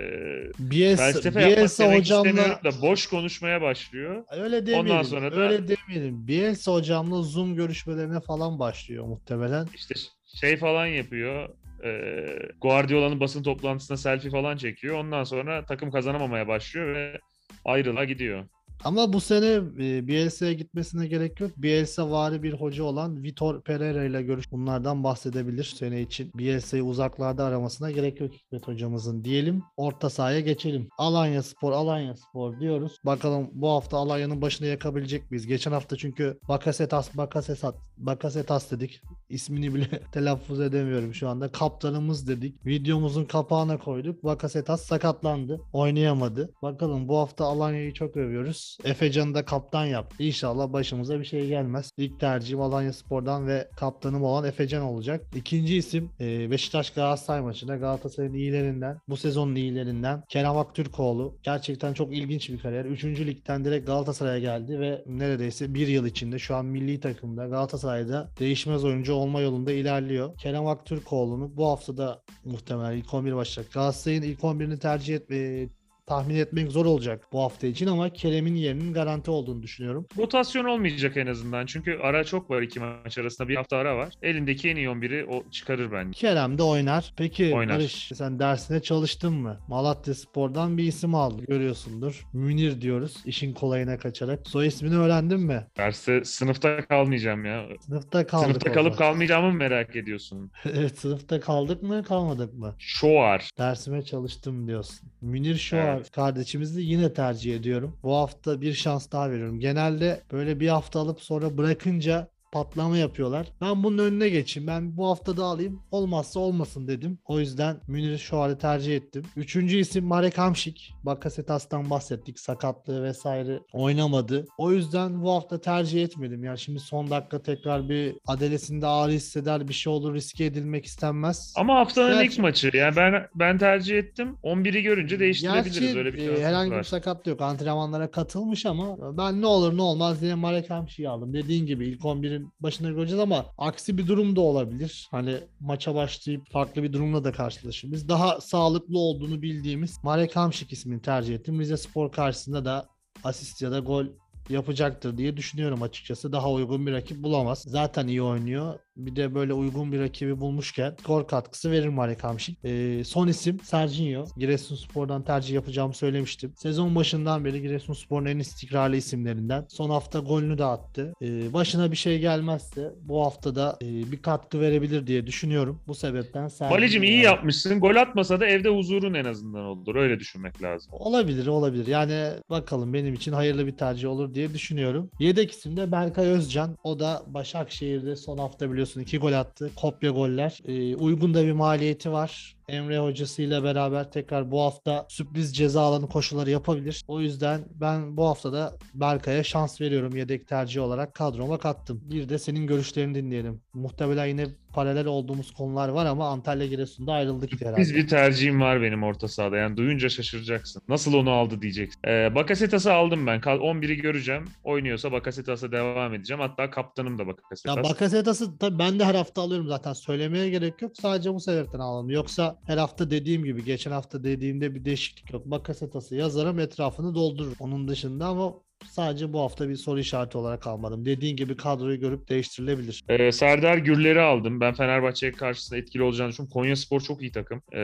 Bielsa, 0.58 1.02
felsefe 1.12 1.40
yapmak 1.40 1.58
Bielsa 1.58 1.84
demek 1.84 1.98
hocamla 2.00 2.60
da 2.64 2.82
boş 2.82 3.06
konuşmaya 3.06 3.62
başlıyor. 3.62 4.24
öyle 4.32 4.66
demeyelim. 4.66 5.04
sonra 5.04 5.36
da- 5.36 5.40
Öyle 5.40 5.68
demeyelim. 5.68 6.26
Bielsa 6.26 6.72
hocamla 6.72 7.22
Zoom 7.22 7.54
görüşmelerine 7.56 8.20
falan 8.20 8.58
başlıyor 8.58 9.04
muhtemelen. 9.04 9.66
İşte 9.74 9.94
şey 10.34 10.56
falan 10.56 10.86
yapıyor. 10.86 11.48
E, 11.84 12.26
Guardiola'nın 12.60 13.20
basın 13.20 13.42
toplantısında 13.42 13.98
selfie 13.98 14.30
falan 14.30 14.56
çekiyor. 14.56 14.98
Ondan 14.98 15.24
sonra 15.24 15.64
takım 15.64 15.90
kazanamamaya 15.90 16.48
başlıyor 16.48 16.94
ve 16.94 17.18
ayrıla 17.64 18.04
gidiyor. 18.04 18.44
Ama 18.84 19.12
bu 19.12 19.20
sene 19.20 19.60
e, 19.80 20.06
Bielsa'ya 20.08 20.52
gitmesine 20.52 21.06
gerek 21.06 21.40
yok. 21.40 21.50
Bielsa 21.56 22.10
vari 22.10 22.42
bir 22.42 22.52
hoca 22.52 22.84
olan 22.84 23.22
Vitor 23.22 23.62
Pereira 23.62 24.04
ile 24.04 24.22
görüş 24.22 24.52
bunlardan 24.52 25.04
bahsedebilir 25.04 25.64
sene 25.64 26.02
için. 26.02 26.30
Bielsa'yı 26.34 26.84
uzaklarda 26.84 27.44
aramasına 27.44 27.90
gerek 27.90 28.20
yok 28.20 28.32
Hikmet 28.32 28.68
hocamızın 28.68 29.24
diyelim. 29.24 29.62
Orta 29.76 30.10
sahaya 30.10 30.40
geçelim. 30.40 30.88
Alanya 30.98 31.42
Spor, 31.42 31.72
Alanya 31.72 32.16
Spor 32.16 32.60
diyoruz. 32.60 32.96
Bakalım 33.04 33.50
bu 33.52 33.68
hafta 33.68 33.96
Alanya'nın 33.96 34.42
başını 34.42 34.66
yakabilecek 34.66 35.30
miyiz? 35.30 35.46
Geçen 35.46 35.72
hafta 35.72 35.96
çünkü 35.96 36.38
Bakasetas, 36.48 37.16
Bakasetas, 37.16 37.74
Bakasetas 37.96 38.70
dedik. 38.70 39.00
İsmini 39.28 39.74
bile 39.74 39.88
telaffuz 40.12 40.60
edemiyorum 40.60 41.14
şu 41.14 41.28
anda. 41.28 41.52
Kaptanımız 41.52 42.28
dedik. 42.28 42.66
Videomuzun 42.66 43.24
kapağına 43.24 43.78
koyduk. 43.78 44.24
Bakasetas 44.24 44.82
sakatlandı. 44.82 45.60
Oynayamadı. 45.72 46.50
Bakalım 46.62 47.08
bu 47.08 47.18
hafta 47.18 47.44
Alanya'yı 47.44 47.92
çok 47.92 48.16
övüyoruz. 48.16 48.67
Efecan'ı 48.84 49.34
da 49.34 49.44
kaptan 49.44 49.84
yaptı. 49.84 50.16
İnşallah 50.22 50.72
başımıza 50.72 51.20
bir 51.20 51.24
şey 51.24 51.48
gelmez. 51.48 51.90
İlk 51.96 52.20
tercihim 52.20 52.60
Alanya 52.60 52.92
Spor'dan 52.92 53.46
ve 53.46 53.68
kaptanım 53.76 54.22
olan 54.22 54.44
Efecan 54.44 54.82
olacak. 54.82 55.26
İkinci 55.34 55.76
isim 55.76 56.10
e, 56.20 56.50
Beşiktaş 56.50 56.90
Galatasaray 56.90 57.40
maçında 57.40 57.76
Galatasaray'ın 57.76 58.34
iyilerinden, 58.34 59.00
bu 59.08 59.16
sezonun 59.16 59.54
iyilerinden 59.54 60.22
Kerem 60.28 60.56
Aktürkoğlu. 60.56 61.38
Gerçekten 61.42 61.92
çok 61.92 62.16
ilginç 62.16 62.50
bir 62.50 62.58
kariyer. 62.58 62.84
Üçüncü 62.84 63.26
ligden 63.26 63.64
direkt 63.64 63.86
Galatasaray'a 63.86 64.38
geldi 64.38 64.80
ve 64.80 65.04
neredeyse 65.06 65.74
bir 65.74 65.88
yıl 65.88 66.06
içinde 66.06 66.38
şu 66.38 66.56
an 66.56 66.66
milli 66.66 67.00
takımda 67.00 67.46
Galatasaray'da 67.46 68.30
değişmez 68.40 68.84
oyuncu 68.84 69.12
olma 69.12 69.40
yolunda 69.40 69.72
ilerliyor. 69.72 70.36
Kerem 70.38 70.66
Aktürkoğlu'nu 70.66 71.56
bu 71.56 71.66
hafta 71.66 71.96
da 71.96 72.22
muhtemelen 72.44 72.96
ilk 72.96 73.14
11 73.14 73.34
başlayacak. 73.34 73.72
Galatasaray'ın 73.72 74.22
ilk 74.22 74.40
11'ini 74.40 74.78
tercih 74.78 75.16
etme, 75.16 75.68
tahmin 76.08 76.34
etmek 76.36 76.70
zor 76.72 76.86
olacak 76.86 77.26
bu 77.32 77.40
hafta 77.42 77.66
için 77.66 77.86
ama 77.86 78.10
Kerem'in 78.12 78.54
yerinin 78.54 78.92
garanti 78.92 79.30
olduğunu 79.30 79.62
düşünüyorum. 79.62 80.06
Rotasyon 80.18 80.64
olmayacak 80.64 81.16
en 81.16 81.26
azından. 81.26 81.66
Çünkü 81.66 81.98
ara 82.02 82.24
çok 82.24 82.50
var 82.50 82.62
iki 82.62 82.80
maç 82.80 83.18
arasında. 83.18 83.48
Bir 83.48 83.56
hafta 83.56 83.76
ara 83.76 83.96
var. 83.96 84.14
Elindeki 84.22 84.68
en 84.70 84.76
iyi 84.76 84.86
11'i 84.88 85.26
o 85.26 85.44
çıkarır 85.50 85.92
bence. 85.92 86.20
Kerem 86.20 86.58
de 86.58 86.62
oynar. 86.62 87.12
Peki 87.16 87.54
Oynar. 87.54 87.74
Barış 87.78 88.10
sen 88.14 88.38
dersine 88.38 88.80
çalıştın 88.82 89.32
mı? 89.34 89.58
Malatya 89.68 90.14
Spor'dan 90.14 90.78
bir 90.78 90.84
isim 90.84 91.14
aldı 91.14 91.44
görüyorsundur. 91.48 92.26
Münir 92.32 92.80
diyoruz 92.80 93.16
işin 93.24 93.52
kolayına 93.54 93.98
kaçarak. 93.98 94.48
Soy 94.48 94.66
ismini 94.66 94.96
öğrendin 94.96 95.40
mi? 95.40 95.66
Derste 95.76 96.24
sınıfta 96.24 96.86
kalmayacağım 96.86 97.44
ya. 97.44 97.66
Sınıfta 97.86 98.26
kaldık. 98.26 98.46
sınıfta 98.46 98.72
kalıp 98.72 98.94
zaman. 98.94 98.98
kalmayacağımı 99.12 99.48
mı 99.48 99.54
merak 99.54 99.96
ediyorsun? 99.96 100.50
evet 100.64 100.98
sınıfta 100.98 101.40
kaldık 101.40 101.82
mı 101.82 102.02
kalmadık 102.04 102.54
mı? 102.54 102.74
Şoar. 102.78 103.50
Dersime 103.58 104.02
çalıştım 104.02 104.66
diyorsun. 104.66 105.08
Münir 105.20 105.56
Şoar 105.56 105.94
Evet. 105.96 105.97
Kardeşimizi 106.04 106.82
yine 106.82 107.12
tercih 107.12 107.56
ediyorum. 107.56 107.96
Bu 108.02 108.14
hafta 108.16 108.60
bir 108.60 108.74
şans 108.74 109.12
daha 109.12 109.30
veriyorum. 109.30 109.60
Genelde 109.60 110.22
böyle 110.32 110.60
bir 110.60 110.68
hafta 110.68 111.00
alıp 111.00 111.20
sonra 111.20 111.58
bırakınca 111.58 112.28
patlama 112.52 112.96
yapıyorlar. 112.98 113.46
Ben 113.60 113.82
bunun 113.82 113.98
önüne 113.98 114.28
geçeyim. 114.28 114.66
Ben 114.66 114.96
bu 114.96 115.08
hafta 115.08 115.36
da 115.36 115.44
alayım. 115.44 115.82
Olmazsa 115.90 116.40
olmasın 116.40 116.88
dedim. 116.88 117.18
O 117.24 117.40
yüzden 117.40 117.76
Münir 117.88 118.18
Şoar'ı 118.18 118.58
tercih 118.58 118.96
ettim. 118.96 119.22
Üçüncü 119.36 119.76
isim 119.78 120.04
Marek 120.04 120.38
Hamşik. 120.38 120.94
Bakasetas'tan 121.02 121.90
bahsettik. 121.90 122.40
Sakatlığı 122.40 123.02
vesaire 123.02 123.60
oynamadı. 123.72 124.46
O 124.58 124.72
yüzden 124.72 125.22
bu 125.22 125.30
hafta 125.30 125.60
tercih 125.60 126.04
etmedim. 126.04 126.44
Yani 126.44 126.58
şimdi 126.58 126.78
son 126.80 127.10
dakika 127.10 127.42
tekrar 127.42 127.88
bir 127.88 128.14
adelesinde 128.26 128.86
ağrı 128.86 129.12
hisseder 129.12 129.68
bir 129.68 129.74
şey 129.74 129.92
olur 129.92 130.14
riske 130.14 130.44
edilmek 130.44 130.84
istenmez. 130.86 131.54
Ama 131.56 131.74
haftanın 131.74 132.12
Gerçi- 132.14 132.32
ilk 132.32 132.38
maçı. 132.38 132.70
Yani 132.74 132.96
ben 132.96 133.14
ben 133.34 133.58
tercih 133.58 133.98
ettim. 133.98 134.36
11'i 134.42 134.82
görünce 134.82 135.18
değiştirebiliriz. 135.20 135.80
Gerçi 135.80 135.98
Öyle 135.98 136.12
bir 136.12 136.18
şansımız 136.18 136.40
herhangi 136.40 136.70
bir 136.70 136.76
var. 136.76 136.82
sakatlığı 136.82 137.30
yok. 137.30 137.40
Antrenmanlara 137.40 138.10
katılmış 138.10 138.66
ama 138.66 139.16
ben 139.18 139.42
ne 139.42 139.46
olur 139.46 139.76
ne 139.76 139.82
olmaz 139.82 140.22
yine 140.22 140.34
Marek 140.34 140.70
Hamşik'i 140.70 141.08
aldım. 141.08 141.32
Dediğin 141.32 141.66
gibi 141.66 141.86
ilk 141.88 142.04
11'in 142.38 142.52
başında 142.60 142.90
göreceğiz 142.90 143.22
ama 143.22 143.46
aksi 143.58 143.98
bir 143.98 144.06
durum 144.06 144.36
da 144.36 144.40
olabilir. 144.40 145.08
Hani 145.10 145.36
maça 145.60 145.94
başlayıp 145.94 146.50
farklı 146.50 146.82
bir 146.82 146.92
durumla 146.92 147.24
da 147.24 147.32
karşılaşırız. 147.32 148.08
Daha 148.08 148.40
sağlıklı 148.40 148.98
olduğunu 148.98 149.42
bildiğimiz 149.42 150.04
Marek 150.04 150.36
Hamşik 150.36 150.72
ismini 150.72 151.02
tercih 151.02 151.34
ettim. 151.34 151.60
Rize 151.60 151.76
Spor 151.76 152.12
karşısında 152.12 152.64
da 152.64 152.88
asist 153.24 153.62
ya 153.62 153.70
da 153.70 153.78
gol 153.78 154.06
yapacaktır 154.50 155.16
diye 155.18 155.36
düşünüyorum 155.36 155.82
açıkçası. 155.82 156.32
Daha 156.32 156.52
uygun 156.52 156.86
bir 156.86 156.92
rakip 156.92 157.22
bulamaz. 157.22 157.64
Zaten 157.66 158.06
iyi 158.06 158.22
oynuyor. 158.22 158.74
Bir 158.96 159.16
de 159.16 159.34
böyle 159.34 159.52
uygun 159.52 159.92
bir 159.92 160.00
rakibi 160.00 160.40
bulmuşken 160.40 160.96
skor 161.00 161.28
katkısı 161.28 161.70
verir 161.70 161.88
Marek 161.88 162.24
Hamşik. 162.24 162.64
Ee, 162.64 163.02
son 163.04 163.28
isim 163.28 163.60
Serginho. 163.60 164.24
Giresunspor'dan 164.36 165.22
tercih 165.22 165.54
yapacağımı 165.54 165.94
söylemiştim. 165.94 166.52
Sezon 166.56 166.94
başından 166.94 167.44
beri 167.44 167.62
Giresunspor'un 167.62 168.26
en 168.26 168.38
istikrarlı 168.38 168.96
isimlerinden. 168.96 169.66
Son 169.68 169.90
hafta 169.90 170.18
golünü 170.18 170.58
de 170.58 170.64
attı. 170.64 171.12
Ee, 171.22 171.52
başına 171.52 171.90
bir 171.90 171.96
şey 171.96 172.18
gelmezse 172.18 172.92
bu 173.02 173.24
hafta 173.24 173.54
da 173.54 173.78
e, 173.82 173.86
bir 174.12 174.22
katkı 174.22 174.60
verebilir 174.60 175.06
diye 175.06 175.26
düşünüyorum. 175.26 175.80
Bu 175.86 175.94
sebepten 175.94 176.48
Serginho. 176.48 176.78
Balicim 176.78 177.02
iyi 177.02 177.22
yapmışsın. 177.22 177.80
Gol 177.80 177.96
atmasa 177.96 178.40
da 178.40 178.46
evde 178.46 178.68
huzurun 178.68 179.14
en 179.14 179.24
azından 179.24 179.64
olur. 179.64 179.96
Öyle 179.96 180.18
düşünmek 180.20 180.62
lazım. 180.62 180.92
Olabilir 180.92 181.46
olabilir. 181.46 181.86
Yani 181.86 182.30
bakalım 182.50 182.94
benim 182.94 183.14
için 183.14 183.32
hayırlı 183.32 183.66
bir 183.66 183.76
tercih 183.76 184.08
olur 184.08 184.34
diye 184.34 184.37
düşünüyorum. 184.54 185.10
Yedek 185.18 185.50
isim 185.50 185.76
de 185.76 185.92
Berkay 185.92 186.26
Özcan. 186.26 186.76
O 186.84 186.98
da 186.98 187.22
Başakşehir'de 187.26 188.16
son 188.16 188.38
hafta 188.38 188.72
biliyorsun 188.72 189.00
iki 189.00 189.18
gol 189.18 189.32
attı. 189.32 189.70
Kopya 189.76 190.10
goller. 190.10 190.58
Ee, 190.64 190.96
uygun 190.96 191.34
da 191.34 191.44
bir 191.44 191.52
maliyeti 191.52 192.12
var. 192.12 192.57
Emre 192.68 192.98
hocasıyla 192.98 193.64
beraber 193.64 194.10
tekrar 194.10 194.50
bu 194.50 194.60
hafta 194.60 195.06
sürpriz 195.08 195.56
ceza 195.56 195.82
alanı 195.82 196.08
koşuları 196.08 196.50
yapabilir. 196.50 197.04
O 197.08 197.20
yüzden 197.20 197.60
ben 197.74 198.16
bu 198.16 198.24
hafta 198.26 198.52
da 198.52 198.76
Berkay'a 198.94 199.42
şans 199.42 199.80
veriyorum 199.80 200.16
yedek 200.16 200.48
tercih 200.48 200.82
olarak 200.82 201.14
kadroma 201.14 201.58
kattım. 201.58 202.00
Bir 202.04 202.28
de 202.28 202.38
senin 202.38 202.66
görüşlerini 202.66 203.14
dinleyelim. 203.14 203.60
Muhtemelen 203.74 204.26
yine 204.26 204.46
paralel 204.74 205.06
olduğumuz 205.06 205.50
konular 205.54 205.88
var 205.88 206.06
ama 206.06 206.28
Antalya 206.28 206.66
Giresun'da 206.66 207.12
ayrıldık 207.12 207.60
herhalde. 207.60 207.80
Biz 207.80 207.94
bir 207.94 208.08
tercihim 208.08 208.60
var 208.60 208.82
benim 208.82 209.02
orta 209.02 209.28
sahada. 209.28 209.56
Yani 209.56 209.76
duyunca 209.76 210.08
şaşıracaksın. 210.08 210.82
Nasıl 210.88 211.14
onu 211.14 211.30
aldı 211.30 211.62
diyeceksin. 211.62 212.00
Ee, 212.08 212.34
Bakasetas'ı 212.34 212.92
aldım 212.92 213.26
ben. 213.26 213.40
Kal- 213.40 213.58
11'i 213.60 213.96
göreceğim. 213.96 214.44
Oynuyorsa 214.64 215.12
Bakasetas'a 215.12 215.72
devam 215.72 216.14
edeceğim. 216.14 216.40
Hatta 216.40 216.70
kaptanım 216.70 217.18
da 217.18 217.22
Ya 217.22 217.28
Bakasetas. 217.28 217.90
Bakasetas'ı 217.90 218.58
tabii 218.58 218.78
ben 218.78 218.98
de 218.98 219.04
her 219.04 219.14
hafta 219.14 219.42
alıyorum 219.42 219.68
zaten. 219.68 219.92
Söylemeye 219.92 220.50
gerek 220.50 220.82
yok. 220.82 220.92
Sadece 221.00 221.34
bu 221.34 221.40
sebepten 221.40 221.78
alalım. 221.78 222.10
Yoksa 222.10 222.57
her 222.66 222.78
hafta 222.78 223.10
dediğim 223.10 223.44
gibi 223.44 223.64
geçen 223.64 223.90
hafta 223.90 224.24
dediğimde 224.24 224.74
bir 224.74 224.84
değişiklik 224.84 225.32
yok. 225.32 225.46
Bakasetas'ı 225.46 226.14
yazarım 226.14 226.58
etrafını 226.58 227.14
doldururum. 227.14 227.54
Onun 227.60 227.88
dışında 227.88 228.26
ama 228.26 228.54
sadece 228.90 229.32
bu 229.32 229.40
hafta 229.40 229.68
bir 229.68 229.76
soru 229.76 230.00
işareti 230.00 230.38
olarak 230.38 230.66
almadım. 230.66 231.04
Dediğin 231.04 231.36
gibi 231.36 231.56
kadroyu 231.56 232.00
görüp 232.00 232.28
değiştirilebilir. 232.28 233.04
Ee, 233.08 233.32
Serdar 233.32 233.76
Gürler'i 233.78 234.20
aldım. 234.20 234.60
Ben 234.60 234.74
Fenerbahçe 234.74 235.32
karşısında 235.32 235.78
etkili 235.78 236.02
olacağını 236.02 236.30
düşünüyorum. 236.30 236.52
Konya 236.52 236.76
Spor 236.76 237.00
çok 237.00 237.22
iyi 237.22 237.32
takım. 237.32 237.62
Ee, 237.72 237.80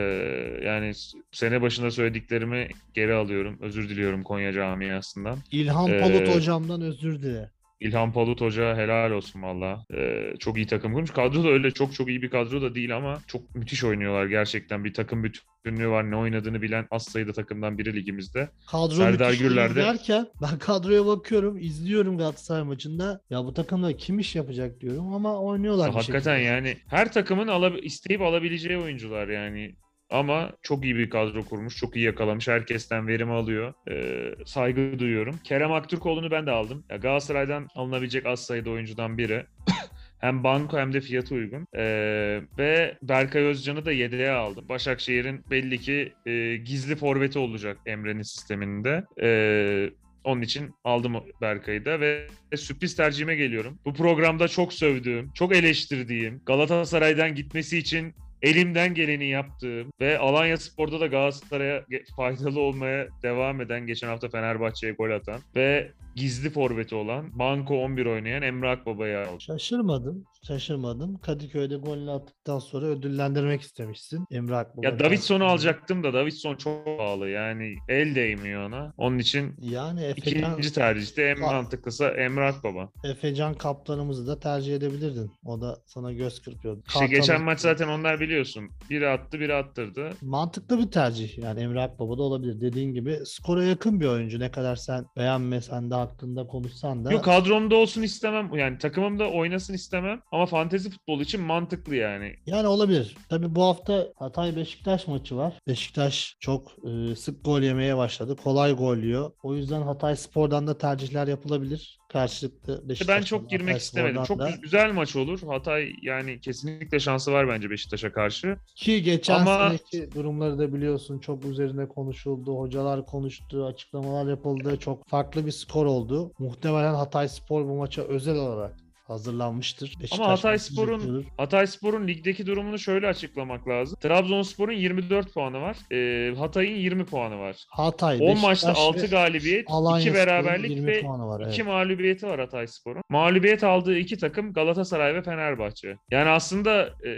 yani 0.63 0.91
sene 1.31 1.61
başında 1.61 1.91
söylediklerimi 1.91 2.67
geri 2.93 3.13
alıyorum. 3.13 3.57
Özür 3.61 3.89
diliyorum 3.89 4.23
Konya 4.23 4.53
camiasından. 4.53 5.37
İlhan 5.51 5.91
Ee, 5.91 5.99
Palut 5.99 6.35
hocamdan 6.35 6.81
özür 6.81 7.21
dile. 7.21 7.51
İlhan 7.79 8.13
Palut 8.13 8.41
Hoca 8.41 8.77
helal 8.77 9.11
olsun 9.11 9.41
valla. 9.41 9.85
Ee, 9.93 10.33
çok 10.39 10.57
iyi 10.57 10.67
takım 10.67 10.93
kurmuş. 10.93 11.11
Kadro 11.11 11.43
da 11.43 11.47
öyle 11.49 11.71
çok 11.71 11.93
çok 11.93 12.09
iyi 12.09 12.21
bir 12.21 12.29
kadro 12.29 12.61
da 12.61 12.75
değil 12.75 12.95
ama 12.95 13.17
çok 13.27 13.55
müthiş 13.55 13.83
oynuyorlar 13.83 14.25
gerçekten. 14.25 14.83
Bir 14.83 14.93
takım 14.93 15.23
bütünlüğü 15.23 15.89
var. 15.89 16.11
Ne 16.11 16.15
oynadığını 16.15 16.61
bilen 16.61 16.87
az 16.91 17.03
sayıda 17.03 17.33
takımdan 17.33 17.77
biri 17.77 17.95
ligimizde. 17.95 18.49
Kadro 18.71 18.95
Serdar 18.95 19.25
müthiş 19.27 19.41
Gürler 19.41 19.71
de- 19.71 19.75
derken 19.75 20.27
ben 20.41 20.59
kadroya 20.59 21.05
bakıyorum, 21.05 21.57
izliyorum 21.57 22.17
Galatasaray 22.17 22.63
maçında. 22.63 23.21
Ya 23.29 23.43
bu 23.45 23.53
takımda 23.53 23.97
kim 23.97 24.19
iş 24.19 24.35
yapacak 24.35 24.81
diyorum 24.81 25.13
ama 25.13 25.41
oynuyorlar 25.41 25.89
bir 25.89 25.93
Hakikaten 25.95 26.35
şekilde. 26.37 26.49
yani 26.49 26.77
her 26.89 27.11
takımın 27.11 27.47
ala- 27.47 27.79
isteyip 27.79 28.21
alabileceği 28.21 28.77
oyuncular 28.77 29.27
yani. 29.27 29.75
Ama 30.15 30.51
çok 30.61 30.83
iyi 30.83 30.95
bir 30.95 31.09
kadro 31.09 31.45
kurmuş. 31.45 31.77
Çok 31.77 31.95
iyi 31.95 32.05
yakalamış. 32.05 32.47
Herkesten 32.47 33.07
verim 33.07 33.31
alıyor. 33.31 33.73
Ee, 33.91 34.35
saygı 34.45 34.99
duyuyorum. 34.99 35.39
Kerem 35.43 35.71
Aktürkoğlu'nu 35.71 36.31
ben 36.31 36.45
de 36.45 36.51
aldım. 36.51 36.83
Ya 36.89 36.97
Galatasaray'dan 36.97 37.67
alınabilecek 37.75 38.25
az 38.25 38.45
sayıda 38.45 38.69
oyuncudan 38.69 39.17
biri. 39.17 39.45
hem 40.19 40.43
banko 40.43 40.77
hem 40.77 40.93
de 40.93 41.01
fiyatı 41.01 41.35
uygun. 41.35 41.67
Ee, 41.75 42.41
ve 42.57 42.97
Berkay 43.01 43.43
Özcan'ı 43.43 43.85
da 43.85 43.91
yedeğe 43.91 44.31
aldım. 44.31 44.69
Başakşehir'in 44.69 45.43
belli 45.51 45.79
ki 45.79 46.13
e, 46.25 46.55
gizli 46.55 46.95
forveti 46.95 47.39
olacak 47.39 47.77
Emre'nin 47.85 48.21
sisteminde. 48.21 49.03
Ee, 49.21 49.89
onun 50.23 50.41
için 50.41 50.75
aldım 50.83 51.13
Berkay'ı 51.41 51.85
da 51.85 51.99
ve 51.99 52.27
sürpriz 52.55 52.95
tercihime 52.95 53.35
geliyorum. 53.35 53.79
Bu 53.85 53.93
programda 53.93 54.47
çok 54.47 54.73
sövdüğüm, 54.73 55.31
çok 55.33 55.55
eleştirdiğim, 55.55 56.41
Galatasaray'dan 56.45 57.35
gitmesi 57.35 57.77
için 57.77 58.15
elimden 58.45 58.93
geleni 58.93 59.25
yaptığım 59.25 59.91
ve 60.01 60.19
Alanya 60.19 60.57
Spor'da 60.57 60.99
da 60.99 61.07
Galatasaray'a 61.07 61.85
faydalı 62.15 62.59
olmaya 62.59 63.07
devam 63.23 63.61
eden, 63.61 63.87
geçen 63.87 64.07
hafta 64.07 64.29
Fenerbahçe'ye 64.29 64.93
gol 64.93 65.09
atan 65.09 65.41
ve 65.55 65.91
gizli 66.15 66.49
forveti 66.49 66.95
olan, 66.95 67.39
banko 67.39 67.75
11 67.75 68.05
oynayan 68.05 68.41
Emre 68.41 68.69
Akbaba'yı 68.69 69.19
aldım. 69.19 69.41
Şaşırmadım. 69.41 70.25
Şaşırmadım. 70.47 71.17
Kadıköy'de 71.17 71.75
golünü 71.75 72.11
attıktan 72.11 72.59
sonra 72.59 72.85
ödüllendirmek 72.85 73.61
istemişsin. 73.61 74.25
Emre 74.31 74.55
Akbaba. 74.55 74.87
Ya 74.87 74.99
Davidson'u 74.99 75.45
alacaktım 75.45 76.03
da 76.03 76.13
Davidson 76.13 76.55
çok 76.55 76.85
pahalı 76.97 77.29
yani 77.29 77.75
el 77.89 78.15
değmiyor 78.15 78.67
ona. 78.67 78.93
Onun 78.97 79.19
için 79.19 79.55
Yani 79.59 80.03
Efecan, 80.03 80.51
ikinci 80.51 80.73
tercihte 80.73 81.23
en 81.23 81.39
mantıklısı 81.39 82.05
Emre 82.05 82.45
Akbaba. 82.47 82.89
Efecan 83.03 83.53
kaptanımızı 83.53 84.27
da 84.27 84.39
tercih 84.39 84.75
edebilirdin. 84.75 85.31
O 85.45 85.61
da 85.61 85.77
sana 85.85 86.11
göz 86.13 86.41
kırpıyordu. 86.41 86.83
İşte 86.87 86.99
Kartal- 86.99 87.15
geçen 87.15 87.43
maç 87.43 87.59
zaten 87.59 87.87
onlar 87.87 88.19
biliyorsun. 88.19 88.69
Biri 88.89 89.09
attı 89.09 89.39
biri 89.39 89.53
attırdı. 89.55 90.09
Mantıklı 90.21 90.79
bir 90.79 90.91
tercih. 90.91 91.37
Yani 91.37 91.59
Emre 91.61 91.81
Akbaba 91.81 92.17
da 92.17 92.21
olabilir. 92.23 92.61
Dediğin 92.61 92.93
gibi 92.93 93.19
skora 93.25 93.63
yakın 93.63 93.99
bir 93.99 94.05
oyuncu. 94.07 94.39
Ne 94.39 94.51
kadar 94.51 94.75
sen 94.75 95.05
beğenmesen 95.17 95.91
daha 95.91 96.01
hakkında 96.01 96.47
konuşsan 96.47 97.05
da 97.05 97.11
Yok 97.11 97.23
kadromda 97.23 97.75
olsun 97.75 98.01
istemem. 98.01 98.53
Yani 98.55 98.77
takımımda 98.77 99.29
oynasın 99.29 99.73
istemem. 99.73 100.21
Ama 100.35 100.45
fantezi 100.45 100.89
futbol 100.89 101.19
için 101.21 101.41
mantıklı 101.41 101.95
yani. 101.95 102.35
yani 102.45 102.67
olabilir. 102.67 103.17
Tabii 103.29 103.55
bu 103.55 103.63
hafta 103.63 104.07
Hatay 104.15 104.55
Beşiktaş 104.55 105.07
maçı 105.07 105.37
var. 105.37 105.53
Beşiktaş 105.67 106.35
çok 106.39 106.71
e, 107.11 107.15
sık 107.15 107.45
gol 107.45 107.61
yemeye 107.61 107.97
başladı. 107.97 108.35
Kolay 108.43 108.73
gol 108.73 108.97
yiyor. 108.97 109.31
O 109.43 109.55
yüzden 109.55 109.81
Hatay 109.81 110.15
Spor'dan 110.15 110.67
da 110.67 110.77
tercihler 110.77 111.27
yapılabilir. 111.27 111.97
Karşılıklı 112.09 112.89
Beşiktaş'tan 112.89 113.17
Ben 113.17 113.21
çok 113.25 113.49
girmek 113.49 113.67
Hatay 113.67 113.77
istemedim. 113.77 114.25
Spor'dan 114.25 114.25
Çok 114.25 114.39
da. 114.39 114.49
gü- 114.49 114.61
güzel 114.61 114.93
maç 114.93 115.15
olur. 115.15 115.39
Hatay 115.47 115.91
yani 116.01 116.39
kesinlikle 116.41 116.99
şansı 116.99 117.31
var 117.31 117.47
bence 117.47 117.69
Beşiktaş'a 117.69 118.11
karşı. 118.11 118.57
Ki 118.75 119.03
geçen 119.03 119.39
Ama- 119.39 119.69
seneki 119.69 120.11
durumları 120.15 120.59
da 120.59 120.73
biliyorsun 120.73 121.19
çok 121.19 121.45
üzerine 121.45 121.87
konuşuldu. 121.87 122.57
Hocalar 122.57 123.05
konuştu, 123.05 123.65
açıklamalar 123.65 124.29
yapıldı. 124.29 124.77
Çok 124.79 125.07
farklı 125.07 125.45
bir 125.45 125.51
skor 125.51 125.85
oldu. 125.85 126.31
Muhtemelen 126.39 126.93
Hatay 126.93 127.27
Spor 127.27 127.65
bu 127.65 127.75
maça 127.75 128.01
özel 128.01 128.35
olarak 128.35 128.84
hazırlanmıştır. 129.07 129.87
Beşiktaş 129.87 130.19
Ama 130.19 130.29
Hatay 130.29 130.59
Spor'un. 130.59 131.25
Hatay 131.37 131.67
Spor'un 131.67 132.07
ligdeki 132.07 132.45
durumunu 132.45 132.79
şöyle 132.79 133.07
açıklamak 133.07 133.67
lazım. 133.67 133.97
Trabzonspor'un 134.01 134.73
24 134.73 135.33
puanı 135.33 135.61
var. 135.61 135.77
Ee, 135.91 136.35
Hatay'ın 136.35 136.75
20 136.75 137.05
puanı 137.05 137.39
var. 137.39 137.65
Hatay, 137.69 138.17
10 138.21 138.39
maçta 138.39 138.67
Beşiktaş 138.69 138.77
6 138.77 139.01
ve 139.01 139.07
galibiyet, 139.07 139.65
Alanya 139.69 140.01
2 140.01 140.09
Spor'un 140.09 140.27
beraberlik 140.27 140.71
20 140.71 140.87
ve 140.87 141.03
var. 141.03 141.39
2 141.39 141.49
Evet. 141.49 141.65
mağlubiyeti 141.65 142.27
var 142.27 142.39
Hatayspor'un. 142.39 143.01
Mağlubiyet 143.09 143.63
aldığı 143.63 143.97
iki 143.97 144.17
takım 144.17 144.53
Galatasaray 144.53 145.15
ve 145.15 145.21
Fenerbahçe. 145.21 145.97
Yani 146.11 146.29
aslında 146.29 146.89
e, 147.05 147.09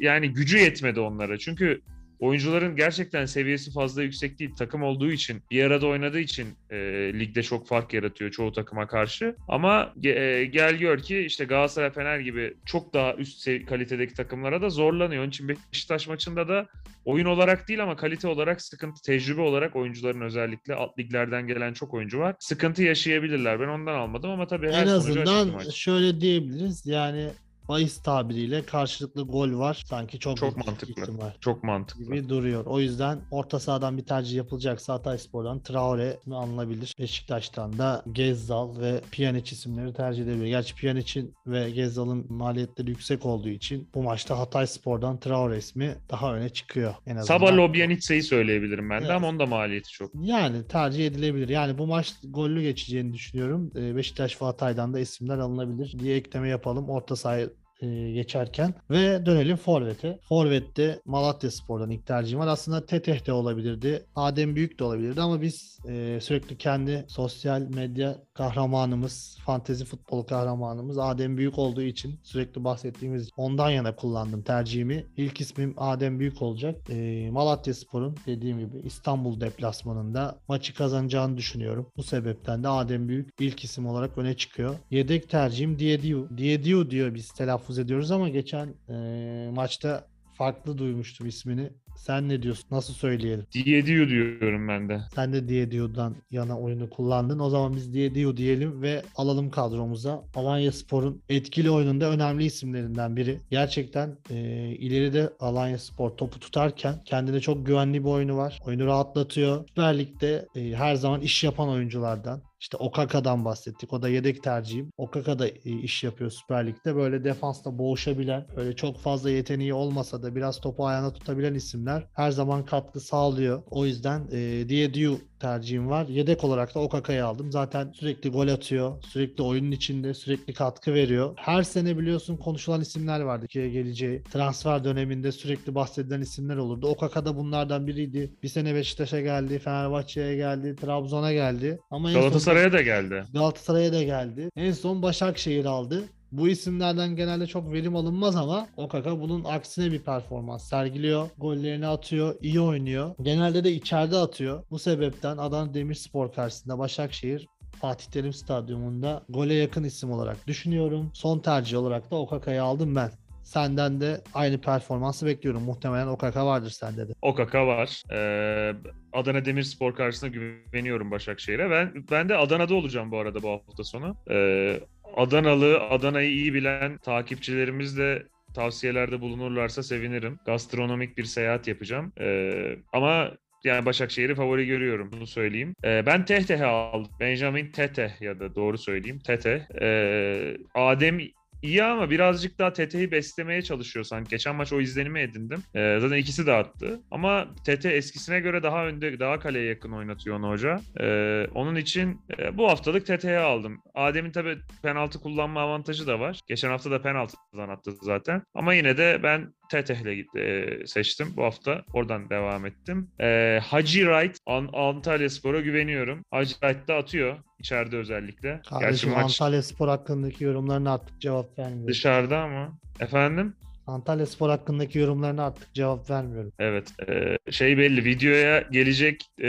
yani 0.00 0.28
gücü 0.32 0.58
yetmedi 0.58 1.00
onlara. 1.00 1.38
Çünkü 1.38 1.80
oyuncuların 2.24 2.76
gerçekten 2.76 3.26
seviyesi 3.26 3.72
fazla 3.72 4.02
yüksek 4.02 4.38
değil. 4.38 4.50
Takım 4.58 4.82
olduğu 4.82 5.12
için, 5.12 5.42
bir 5.50 5.64
arada 5.64 5.86
oynadığı 5.86 6.20
için 6.20 6.48
e, 6.70 6.76
ligde 7.18 7.42
çok 7.42 7.68
fark 7.68 7.94
yaratıyor 7.94 8.30
çoğu 8.30 8.52
takıma 8.52 8.86
karşı. 8.86 9.36
Ama 9.48 9.92
e, 10.04 10.44
gel 10.44 10.74
gör 10.74 10.98
ki 10.98 11.18
işte 11.18 11.44
Galatasaray, 11.44 11.90
Fener 11.90 12.18
gibi 12.18 12.54
çok 12.66 12.94
daha 12.94 13.14
üst 13.14 13.48
kalitedeki 13.66 14.14
takımlara 14.14 14.62
da 14.62 14.70
zorlanıyor. 14.70 15.22
Onun 15.22 15.30
için 15.30 15.48
Beşiktaş 15.48 16.08
maçında 16.08 16.48
da 16.48 16.66
oyun 17.04 17.26
olarak 17.26 17.68
değil 17.68 17.82
ama 17.82 17.96
kalite 17.96 18.28
olarak 18.28 18.62
sıkıntı, 18.62 19.02
tecrübe 19.02 19.40
olarak 19.40 19.76
oyuncuların 19.76 20.20
özellikle 20.20 20.74
alt 20.74 20.98
liglerden 20.98 21.46
gelen 21.46 21.72
çok 21.72 21.94
oyuncu 21.94 22.18
var. 22.18 22.34
Sıkıntı 22.38 22.82
yaşayabilirler. 22.82 23.60
Ben 23.60 23.68
ondan 23.68 23.94
almadım 23.94 24.30
ama 24.30 24.46
tabii 24.46 24.72
her 24.72 24.82
En 24.82 24.86
azından 24.86 25.70
şöyle 25.70 26.20
diyebiliriz. 26.20 26.86
Yani 26.86 27.28
bahis 27.68 28.02
tabiriyle 28.02 28.62
karşılıklı 28.66 29.22
gol 29.22 29.58
var. 29.58 29.82
Sanki 29.86 30.18
çok, 30.18 30.36
Çok 30.36 30.66
mantıklı. 30.66 31.02
ihtimal 31.02 31.30
Çok 31.40 31.64
mantıklı. 31.64 32.04
gibi 32.04 32.28
duruyor. 32.28 32.66
O 32.66 32.80
yüzden 32.80 33.20
orta 33.30 33.60
sahadan 33.60 33.96
bir 33.98 34.02
tercih 34.02 34.36
yapılacaksa 34.36 34.94
Hatay 34.94 35.18
Spor'dan 35.18 35.60
Traore 35.62 36.18
mi 36.26 36.36
alınabilir? 36.36 36.94
Beşiktaş'tan 36.98 37.78
da 37.78 38.02
Gezzal 38.12 38.80
ve 38.80 39.00
Pjanic 39.12 39.52
isimleri 39.52 39.92
tercih 39.94 40.22
edebilir. 40.22 40.46
Gerçi 40.46 40.74
Pjanic'in 40.74 41.34
ve 41.46 41.70
Gezzal'ın 41.70 42.32
maliyetleri 42.32 42.90
yüksek 42.90 43.26
olduğu 43.26 43.48
için 43.48 43.88
bu 43.94 44.02
maçta 44.02 44.38
Hatay 44.38 44.66
Spor'dan 44.66 45.20
Traore 45.20 45.58
ismi 45.58 45.94
daha 46.10 46.34
öne 46.34 46.48
çıkıyor. 46.48 46.94
En 47.06 47.16
azından. 47.16 47.38
Sabah 47.38 47.56
Lobjanitsa'yı 47.56 48.22
söyleyebilirim 48.22 48.90
ben 48.90 49.00
de 49.00 49.04
Evet. 49.04 49.16
ama 49.16 49.28
onun 49.28 49.38
da 49.38 49.46
maliyeti 49.46 49.90
çok. 49.90 50.10
Yani 50.22 50.66
tercih 50.68 51.06
edilebilir. 51.06 51.48
Yani 51.48 51.78
bu 51.78 51.86
maç 51.86 52.12
gollü 52.24 52.62
geçeceğini 52.62 53.12
düşünüyorum. 53.12 53.70
Ee, 53.76 53.96
Beşiktaş 53.96 54.42
ve 54.42 54.46
Hatay'dan 54.46 54.94
da 54.94 55.00
isimler 55.00 55.38
alınabilir 55.38 55.98
diye 55.98 56.16
ekleme 56.16 56.48
yapalım 56.48 56.90
orta 56.90 57.16
sahaya 57.16 57.46
e, 57.80 58.10
geçerken. 58.12 58.74
Ve 58.90 59.26
dönelim 59.26 59.56
Forvet'e. 59.56 60.18
Forvet'te 60.28 61.00
Malatya 61.04 61.50
Spor'dan 61.50 61.90
ilk 61.90 62.06
tercihim 62.06 62.38
var. 62.38 62.46
Aslında 62.46 62.86
Teteh 62.86 63.26
de 63.26 63.32
olabilirdi. 63.32 64.06
Adem 64.16 64.56
Büyük 64.56 64.78
de 64.78 64.84
olabilirdi 64.84 65.20
ama 65.20 65.42
biz 65.42 65.78
e, 65.88 66.18
sürekli 66.20 66.58
kendi 66.58 67.04
sosyal 67.08 67.60
medya 67.60 68.16
kahramanımız, 68.34 69.38
fantezi 69.46 69.84
futbol 69.84 70.22
kahramanımız 70.22 70.98
Adem 70.98 71.36
Büyük 71.36 71.58
olduğu 71.58 71.82
için 71.82 72.20
sürekli 72.22 72.64
bahsettiğimiz 72.64 73.30
ondan 73.36 73.70
yana 73.70 73.96
kullandım 73.96 74.42
tercihimi. 74.42 75.06
İlk 75.16 75.40
ismim 75.40 75.74
Adem 75.76 76.20
Büyük 76.20 76.42
olacak. 76.42 76.90
E, 76.90 77.30
Malatya 77.30 77.74
Spor'un 77.74 78.16
dediğim 78.26 78.58
gibi 78.58 78.78
İstanbul 78.84 79.40
deplasmanında 79.40 80.38
maçı 80.48 80.74
kazanacağını 80.74 81.36
düşünüyorum. 81.36 81.86
Bu 81.96 82.02
sebepten 82.02 82.62
de 82.62 82.68
Adem 82.68 83.08
Büyük 83.08 83.30
ilk 83.40 83.64
isim 83.64 83.86
olarak 83.86 84.18
öne 84.18 84.36
çıkıyor. 84.36 84.74
Yedek 84.90 85.30
tercihim 85.30 85.78
Diediu. 85.78 86.28
Diediu 86.36 86.90
diyor 86.90 87.14
biz 87.14 87.32
telaffuz 87.32 87.63
ediyoruz 87.70 88.10
ama 88.10 88.28
geçen 88.28 88.74
e, 88.88 89.50
maçta 89.54 90.06
farklı 90.34 90.78
duymuştum 90.78 91.26
ismini. 91.26 91.70
Sen 91.96 92.28
ne 92.28 92.42
diyorsun? 92.42 92.66
Nasıl 92.70 92.94
söyleyelim? 92.94 93.46
Diediu 93.52 94.08
diyorum 94.08 94.68
ben 94.68 94.88
de. 94.88 95.00
Sen 95.14 95.32
de 95.32 95.48
Diediu'dan 95.48 96.14
yana 96.30 96.58
oyunu 96.58 96.90
kullandın. 96.90 97.38
O 97.38 97.50
zaman 97.50 97.76
biz 97.76 97.94
Diediu 97.94 98.36
diyelim 98.36 98.82
ve 98.82 99.02
alalım 99.16 99.50
kadromuza. 99.50 100.22
Alanya 100.34 100.72
Spor'un 100.72 101.22
etkili 101.28 101.70
oyununda 101.70 102.10
önemli 102.10 102.44
isimlerinden 102.44 103.16
biri. 103.16 103.38
Gerçekten 103.50 104.16
e, 104.30 104.36
ileride 104.78 105.30
Alanya 105.40 105.78
Spor 105.78 106.10
topu 106.10 106.40
tutarken 106.40 106.94
kendine 107.04 107.40
çok 107.40 107.66
güvenli 107.66 108.04
bir 108.04 108.08
oyunu 108.08 108.36
var. 108.36 108.60
Oyunu 108.66 108.86
rahatlatıyor. 108.86 109.68
Süper 109.68 109.98
Lig'de 109.98 110.46
e, 110.56 110.60
her 110.74 110.94
zaman 110.94 111.20
iş 111.20 111.44
yapan 111.44 111.68
oyunculardan. 111.68 112.42
İşte 112.64 112.76
Okaka'dan 112.76 113.44
bahsettik. 113.44 113.92
O 113.92 114.02
da 114.02 114.08
yedek 114.08 114.42
tercihim. 114.42 114.92
Okaka 114.96 115.38
da 115.38 115.48
e, 115.48 115.52
iş 115.64 116.04
yapıyor 116.04 116.30
Süper 116.30 116.66
Lig'de. 116.66 116.96
Böyle 116.96 117.24
defansta 117.24 117.78
boğuşabilen, 117.78 118.46
böyle 118.56 118.76
çok 118.76 119.00
fazla 119.00 119.30
yeteneği 119.30 119.74
olmasa 119.74 120.22
da 120.22 120.34
biraz 120.36 120.60
topu 120.60 120.86
ayağına 120.86 121.12
tutabilen 121.12 121.54
isimler 121.54 122.06
her 122.12 122.30
zaman 122.30 122.64
katkı 122.64 123.00
sağlıyor. 123.00 123.62
O 123.70 123.86
yüzden 123.86 124.28
e, 124.32 124.68
Diediu 124.68 125.18
tercihim 125.44 125.90
var. 125.90 126.06
Yedek 126.08 126.44
olarak 126.44 126.74
da 126.74 126.80
Okaka'yı 126.80 127.26
aldım. 127.26 127.52
Zaten 127.52 127.92
sürekli 127.94 128.30
gol 128.30 128.48
atıyor. 128.48 129.02
Sürekli 129.02 129.42
oyunun 129.42 129.70
içinde 129.70 130.14
sürekli 130.14 130.54
katkı 130.54 130.94
veriyor. 130.94 131.32
Her 131.36 131.62
sene 131.62 131.98
biliyorsun 131.98 132.36
konuşulan 132.36 132.80
isimler 132.80 133.20
vardı 133.20 133.48
ki 133.48 133.70
geleceği. 133.70 134.22
Transfer 134.22 134.84
döneminde 134.84 135.32
sürekli 135.32 135.74
bahsedilen 135.74 136.20
isimler 136.20 136.56
olurdu. 136.56 136.86
Okaka 136.86 137.24
da 137.24 137.36
bunlardan 137.36 137.86
biriydi. 137.86 138.32
Bir 138.42 138.48
sene 138.48 138.74
Beşiktaş'a 138.74 139.20
geldi, 139.20 139.58
Fenerbahçe'ye 139.58 140.36
geldi, 140.36 140.76
Trabzon'a 140.76 141.32
geldi. 141.32 141.78
Ama 141.90 142.12
Galatasaray'a 142.12 142.72
da 142.72 142.82
geldi. 142.82 143.24
Galatasaray'a 143.32 143.92
da 143.92 144.02
geldi. 144.02 144.48
En 144.56 144.72
son 144.72 145.02
Başakşehir 145.02 145.64
aldı. 145.64 146.04
Bu 146.34 146.48
isimlerden 146.48 147.16
genelde 147.16 147.46
çok 147.46 147.72
verim 147.72 147.96
alınmaz 147.96 148.36
ama 148.36 148.68
Okaka 148.76 149.20
bunun 149.20 149.44
aksine 149.44 149.92
bir 149.92 149.98
performans 150.02 150.68
sergiliyor. 150.68 151.28
Gollerini 151.38 151.86
atıyor, 151.86 152.34
iyi 152.40 152.60
oynuyor. 152.60 153.14
Genelde 153.22 153.64
de 153.64 153.72
içeride 153.72 154.16
atıyor. 154.16 154.62
Bu 154.70 154.78
sebepten 154.78 155.36
Adana 155.36 155.74
Demirspor 155.74 156.32
karşısında 156.32 156.78
Başakşehir 156.78 157.48
Fatih 157.80 158.06
Terim 158.06 158.32
Stadyumunda 158.32 159.22
gole 159.28 159.54
yakın 159.54 159.84
isim 159.84 160.10
olarak 160.12 160.46
düşünüyorum. 160.46 161.10
Son 161.14 161.38
tercih 161.38 161.78
olarak 161.78 162.10
da 162.10 162.16
Okaka'yı 162.16 162.62
aldım 162.62 162.96
ben. 162.96 163.10
Senden 163.44 164.00
de 164.00 164.20
aynı 164.34 164.60
performansı 164.60 165.26
bekliyorum. 165.26 165.62
Muhtemelen 165.62 166.06
Okaka 166.06 166.46
vardır 166.46 166.70
sende 166.70 167.08
de. 167.08 167.12
Okaka 167.22 167.66
var. 167.66 168.02
Ee, 168.12 168.74
Adana 169.12 169.44
Demirspor 169.44 169.94
karşısında 169.94 170.30
güveniyorum 170.30 171.10
Başakşehir'e. 171.10 171.70
Ben 171.70 171.92
ben 172.10 172.28
de 172.28 172.36
Adana'da 172.36 172.74
olacağım 172.74 173.10
bu 173.10 173.18
arada 173.18 173.42
bu 173.42 173.48
hafta 173.50 173.84
sonu. 173.84 174.16
Ee, 174.30 174.80
Adanalı, 175.16 175.80
Adana'yı 175.80 176.30
iyi 176.30 176.54
bilen 176.54 176.98
takipçilerimiz 176.98 177.98
de 177.98 178.22
tavsiyelerde 178.54 179.20
bulunurlarsa 179.20 179.82
sevinirim. 179.82 180.38
Gastronomik 180.46 181.18
bir 181.18 181.24
seyahat 181.24 181.68
yapacağım. 181.68 182.12
Ee, 182.20 182.76
ama 182.92 183.30
yani 183.64 183.86
Başakşehir'i 183.86 184.34
favori 184.34 184.66
görüyorum. 184.66 185.12
Bunu 185.12 185.26
söyleyeyim. 185.26 185.74
Ee, 185.84 186.02
ben 186.06 186.24
Tehteh'i 186.24 186.64
aldım. 186.64 187.12
Benjamin 187.20 187.72
Teteh 187.72 188.20
ya 188.20 188.40
da 188.40 188.54
doğru 188.54 188.78
söyleyeyim. 188.78 189.18
Teteh. 189.26 189.60
Ee, 189.80 190.56
Adem 190.74 191.20
iyi 191.64 191.84
ama 191.84 192.10
birazcık 192.10 192.58
daha 192.58 192.72
Tete'yi 192.72 193.10
beslemeye 193.10 193.62
çalışıyor 193.62 194.04
sanki. 194.04 194.30
Geçen 194.30 194.56
maç 194.56 194.72
o 194.72 194.80
izlenimi 194.80 195.20
edindim. 195.20 195.62
Ee, 195.74 195.98
zaten 196.00 196.16
ikisi 196.16 196.46
de 196.46 196.52
attı. 196.52 197.00
Ama 197.10 197.48
Tete 197.66 197.90
eskisine 197.90 198.40
göre 198.40 198.62
daha 198.62 198.86
önde, 198.86 199.20
daha 199.20 199.38
kaleye 199.38 199.64
yakın 199.64 199.92
oynatıyor 199.92 200.36
onu 200.36 200.48
hoca. 200.48 200.80
Ee, 201.00 201.46
onun 201.54 201.76
için 201.76 202.20
e, 202.38 202.58
bu 202.58 202.68
haftalık 202.68 203.06
Tete'yi 203.06 203.38
aldım. 203.38 203.80
Adem'in 203.94 204.32
tabii 204.32 204.58
penaltı 204.82 205.20
kullanma 205.20 205.60
avantajı 205.60 206.06
da 206.06 206.20
var. 206.20 206.40
Geçen 206.48 206.68
hafta 206.68 206.90
da 206.90 207.02
penaltıdan 207.02 207.68
attı 207.68 207.92
zaten. 208.02 208.42
Ama 208.54 208.74
yine 208.74 208.96
de 208.96 209.20
ben 209.22 209.54
Teteh'le 209.70 210.26
e, 210.38 210.68
seçtim 210.86 211.28
bu 211.36 211.44
hafta. 211.44 211.82
Oradan 211.92 212.30
devam 212.30 212.66
ettim. 212.66 213.08
E, 213.20 213.60
Hacı 213.64 213.98
Wright 214.00 214.36
An- 214.46 214.70
Antalya 214.72 215.30
Spor'a 215.30 215.60
güveniyorum. 215.60 216.24
Hacı 216.30 216.50
Wright 216.54 216.88
da 216.88 216.94
atıyor. 216.94 217.36
içeride 217.58 217.96
özellikle. 217.96 218.48
Gerçi 218.48 218.68
Kardeşim 218.70 219.10
maç 219.10 219.40
Antalya 219.40 219.62
Spor 219.62 219.88
hakkındaki 219.88 220.44
yorumlarına 220.44 220.94
artık 220.94 221.20
cevap 221.20 221.58
vermiyorum. 221.58 221.88
dışarıda 221.88 222.38
ama. 222.40 222.78
Efendim? 223.00 223.56
Antalya 223.86 224.26
Spor 224.26 224.50
hakkındaki 224.50 224.98
yorumlarına 224.98 225.46
artık 225.46 225.74
cevap 225.74 226.10
vermiyorum. 226.10 226.52
Evet. 226.58 226.88
e, 227.08 227.38
şey 227.52 227.78
belli. 227.78 228.04
Videoya 228.04 228.60
gelecek 228.60 229.26
e, 229.42 229.48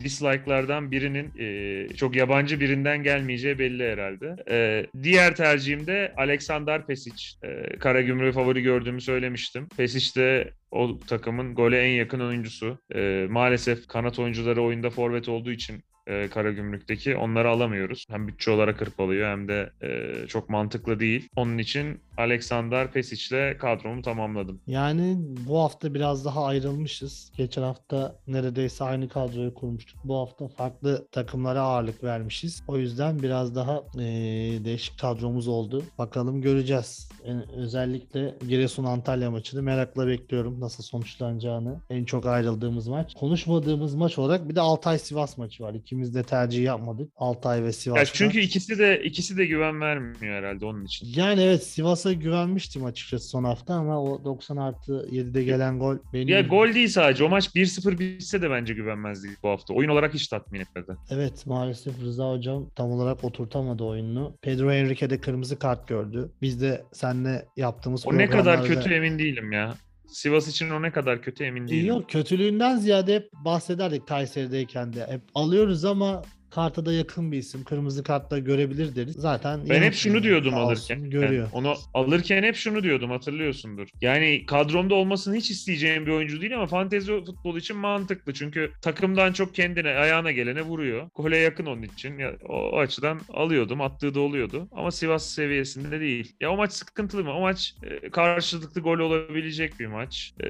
dislike'lardan 0.00 0.90
birinin 0.90 1.32
e, 1.38 1.88
çok 1.96 2.16
yabancı 2.16 2.60
birinden 2.60 3.02
gelmeyeceği 3.02 3.58
belli 3.58 3.84
herhalde. 3.92 4.36
E, 4.50 4.86
diğer 5.02 5.36
tercihim 5.36 5.86
de 5.86 6.12
Alexander 6.16 6.86
Pesic. 6.86 7.24
E, 7.42 7.78
Karagümrük'ü 7.78 8.32
favori 8.32 8.62
gördüğümü 8.62 9.00
söylemiştim. 9.00 9.68
Pesic 9.76 10.20
de 10.20 10.50
o 10.70 10.98
takımın 10.98 11.54
gole 11.54 11.82
en 11.82 11.92
yakın 11.92 12.20
oyuncusu. 12.20 12.78
E, 12.94 13.26
maalesef 13.30 13.86
kanat 13.86 14.18
oyuncuları 14.18 14.62
oyunda 14.62 14.90
forvet 14.90 15.28
olduğu 15.28 15.50
için 15.50 15.82
e, 16.06 16.28
Karagümrük'teki. 16.28 17.16
Onları 17.16 17.48
alamıyoruz. 17.50 18.04
Hem 18.10 18.28
bütçe 18.28 18.50
olarak 18.50 18.80
hırpalıyor 18.80 19.28
hem 19.30 19.48
de 19.48 19.70
e, 19.82 20.12
çok 20.26 20.48
mantıklı 20.48 21.00
değil. 21.00 21.28
Onun 21.36 21.58
için 21.58 22.00
Alexander 22.16 22.92
Pesic'le 22.92 23.58
kadromu 23.58 24.02
tamamladım. 24.02 24.60
Yani 24.66 25.16
bu 25.48 25.58
hafta 25.58 25.94
biraz 25.94 26.24
daha 26.24 26.44
ayrılmışız. 26.44 27.32
Geçen 27.36 27.62
hafta 27.62 28.16
neredeyse 28.26 28.84
aynı 28.84 29.08
kadroyu 29.08 29.54
kurmuştuk. 29.54 29.98
Bu 30.04 30.16
hafta 30.16 30.48
farklı 30.48 31.08
takımlara 31.12 31.60
ağırlık 31.60 32.04
vermişiz. 32.04 32.62
O 32.68 32.78
yüzden 32.78 33.22
biraz 33.22 33.54
daha 33.54 33.82
eee, 33.98 34.64
değişik 34.64 34.98
kadromuz 34.98 35.48
oldu. 35.48 35.82
Bakalım 35.98 36.40
göreceğiz. 36.42 37.08
En- 37.24 37.48
özellikle 37.52 38.34
Giresun 38.48 38.84
Antalya 38.84 39.30
maçını 39.30 39.62
merakla 39.62 40.06
bekliyorum 40.06 40.60
nasıl 40.60 40.82
sonuçlanacağını. 40.82 41.80
En 41.90 42.04
çok 42.04 42.26
ayrıldığımız 42.26 42.88
maç. 42.88 43.14
Konuşmadığımız 43.14 43.94
maç 43.94 44.18
olarak 44.18 44.48
bir 44.48 44.54
de 44.54 44.60
Altay 44.60 44.98
Sivas 44.98 45.38
maçı 45.38 45.62
var. 45.62 45.74
İkimiz 45.94 46.14
de 46.14 46.22
tercih 46.22 46.64
yapmadık. 46.64 47.12
Altay 47.16 47.62
ve 47.62 47.72
Sivas. 47.72 47.98
Ya 47.98 48.04
çünkü 48.04 48.40
ikisi 48.40 48.78
de 48.78 49.02
ikisi 49.04 49.36
de 49.36 49.46
güven 49.46 49.80
vermiyor 49.80 50.34
herhalde 50.34 50.66
onun 50.66 50.84
için. 50.84 51.08
yani 51.16 51.42
evet 51.42 51.62
Sivas'a 51.62 52.12
güvenmiştim 52.12 52.84
açıkçası 52.84 53.28
son 53.28 53.44
hafta 53.44 53.74
ama 53.74 54.02
o 54.02 54.24
90 54.24 54.56
artı 54.56 55.08
7'de 55.12 55.44
gelen 55.44 55.78
gol 55.78 55.96
beni 56.12 56.30
Ya 56.30 56.40
gol 56.40 56.74
değil 56.74 56.88
sadece. 56.88 57.24
O 57.24 57.28
maç 57.28 57.46
1-0 57.46 57.98
bitse 57.98 58.42
de 58.42 58.50
bence 58.50 58.74
güvenmezdik 58.74 59.42
bu 59.42 59.48
hafta. 59.48 59.74
Oyun 59.74 59.88
olarak 59.88 60.14
hiç 60.14 60.28
tatmin 60.28 60.60
etmedi. 60.60 60.96
Evet 61.10 61.46
maalesef 61.46 62.00
Rıza 62.02 62.32
Hocam 62.32 62.70
tam 62.76 62.90
olarak 62.90 63.24
oturtamadı 63.24 63.84
oyununu. 63.84 64.36
Pedro 64.42 64.72
Henrique 64.72 65.10
de 65.10 65.20
kırmızı 65.20 65.58
kart 65.58 65.88
gördü. 65.88 66.32
Biz 66.42 66.60
de 66.62 66.84
seninle 66.92 67.46
yaptığımız 67.56 68.06
O 68.06 68.18
ne 68.18 68.30
kadar 68.30 68.64
kötü 68.64 68.94
emin 68.94 69.18
değilim 69.18 69.52
ya. 69.52 69.74
Sivas 70.06 70.48
için 70.48 70.70
o 70.70 70.82
ne 70.82 70.92
kadar 70.92 71.22
kötü 71.22 71.44
emin 71.44 71.68
değilim. 71.68 71.86
Yok 71.86 72.10
kötülüğünden 72.10 72.76
ziyade 72.76 73.14
hep 73.14 73.32
bahsederdik 73.32 74.08
Kayseri'deyken 74.08 74.92
de. 74.92 75.06
Hep 75.06 75.22
alıyoruz 75.34 75.84
ama 75.84 76.22
karta 76.54 76.86
da 76.86 76.92
yakın 76.92 77.32
bir 77.32 77.38
isim. 77.38 77.64
Kırmızı 77.64 78.02
kartla 78.02 78.38
görebilir 78.38 78.96
deriz. 78.96 79.14
Zaten 79.14 79.60
Ben 79.70 79.82
hep 79.82 79.94
şunu 79.94 80.22
diyordum 80.22 80.54
alırken. 80.54 80.96
olsun, 80.96 81.10
görüyor. 81.10 81.32
Yani 81.32 81.48
onu 81.52 81.74
alırken 81.94 82.42
hep 82.42 82.56
şunu 82.56 82.82
diyordum 82.82 83.10
hatırlıyorsundur. 83.10 83.88
Yani 84.00 84.46
kadromda 84.46 84.94
olmasını 84.94 85.34
hiç 85.36 85.50
isteyeceğim 85.50 86.06
bir 86.06 86.10
oyuncu 86.10 86.40
değil 86.40 86.54
ama 86.54 86.66
fantezi 86.66 87.24
futbol 87.24 87.56
için 87.56 87.76
mantıklı. 87.76 88.32
Çünkü 88.34 88.72
takımdan 88.82 89.32
çok 89.32 89.54
kendine 89.54 89.88
ayağına 89.88 90.32
gelene 90.32 90.62
vuruyor. 90.62 91.08
Gole 91.14 91.36
yakın 91.38 91.66
onun 91.66 91.82
için. 91.82 92.18
Ya, 92.18 92.32
o, 92.48 92.54
o 92.54 92.78
açıdan 92.78 93.20
alıyordum. 93.32 93.80
Attığı 93.80 94.14
da 94.14 94.20
oluyordu. 94.20 94.68
Ama 94.72 94.90
Sivas 94.90 95.26
seviyesinde 95.30 96.00
değil. 96.00 96.32
Ya 96.40 96.50
o 96.50 96.56
maç 96.56 96.72
sıkıntılı 96.72 97.24
mı? 97.24 97.32
O 97.32 97.40
maç 97.40 97.74
e, 97.82 98.10
karşılıklı 98.10 98.80
gol 98.80 98.98
olabilecek 98.98 99.80
bir 99.80 99.86
maç. 99.86 100.34
E, 100.44 100.46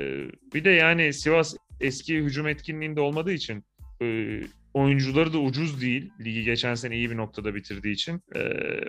bir 0.54 0.64
de 0.64 0.70
yani 0.70 1.12
Sivas 1.12 1.54
eski 1.80 2.16
hücum 2.16 2.48
etkinliğinde 2.48 3.00
olmadığı 3.00 3.32
için 3.32 3.64
e, 4.02 4.40
oyuncuları 4.74 5.32
da 5.32 5.38
ucuz 5.38 5.80
değil. 5.80 6.12
Ligi 6.20 6.44
geçen 6.44 6.74
sene 6.74 6.96
iyi 6.96 7.10
bir 7.10 7.16
noktada 7.16 7.54
bitirdiği 7.54 7.92
için. 7.94 8.20
Ee, 8.34 8.38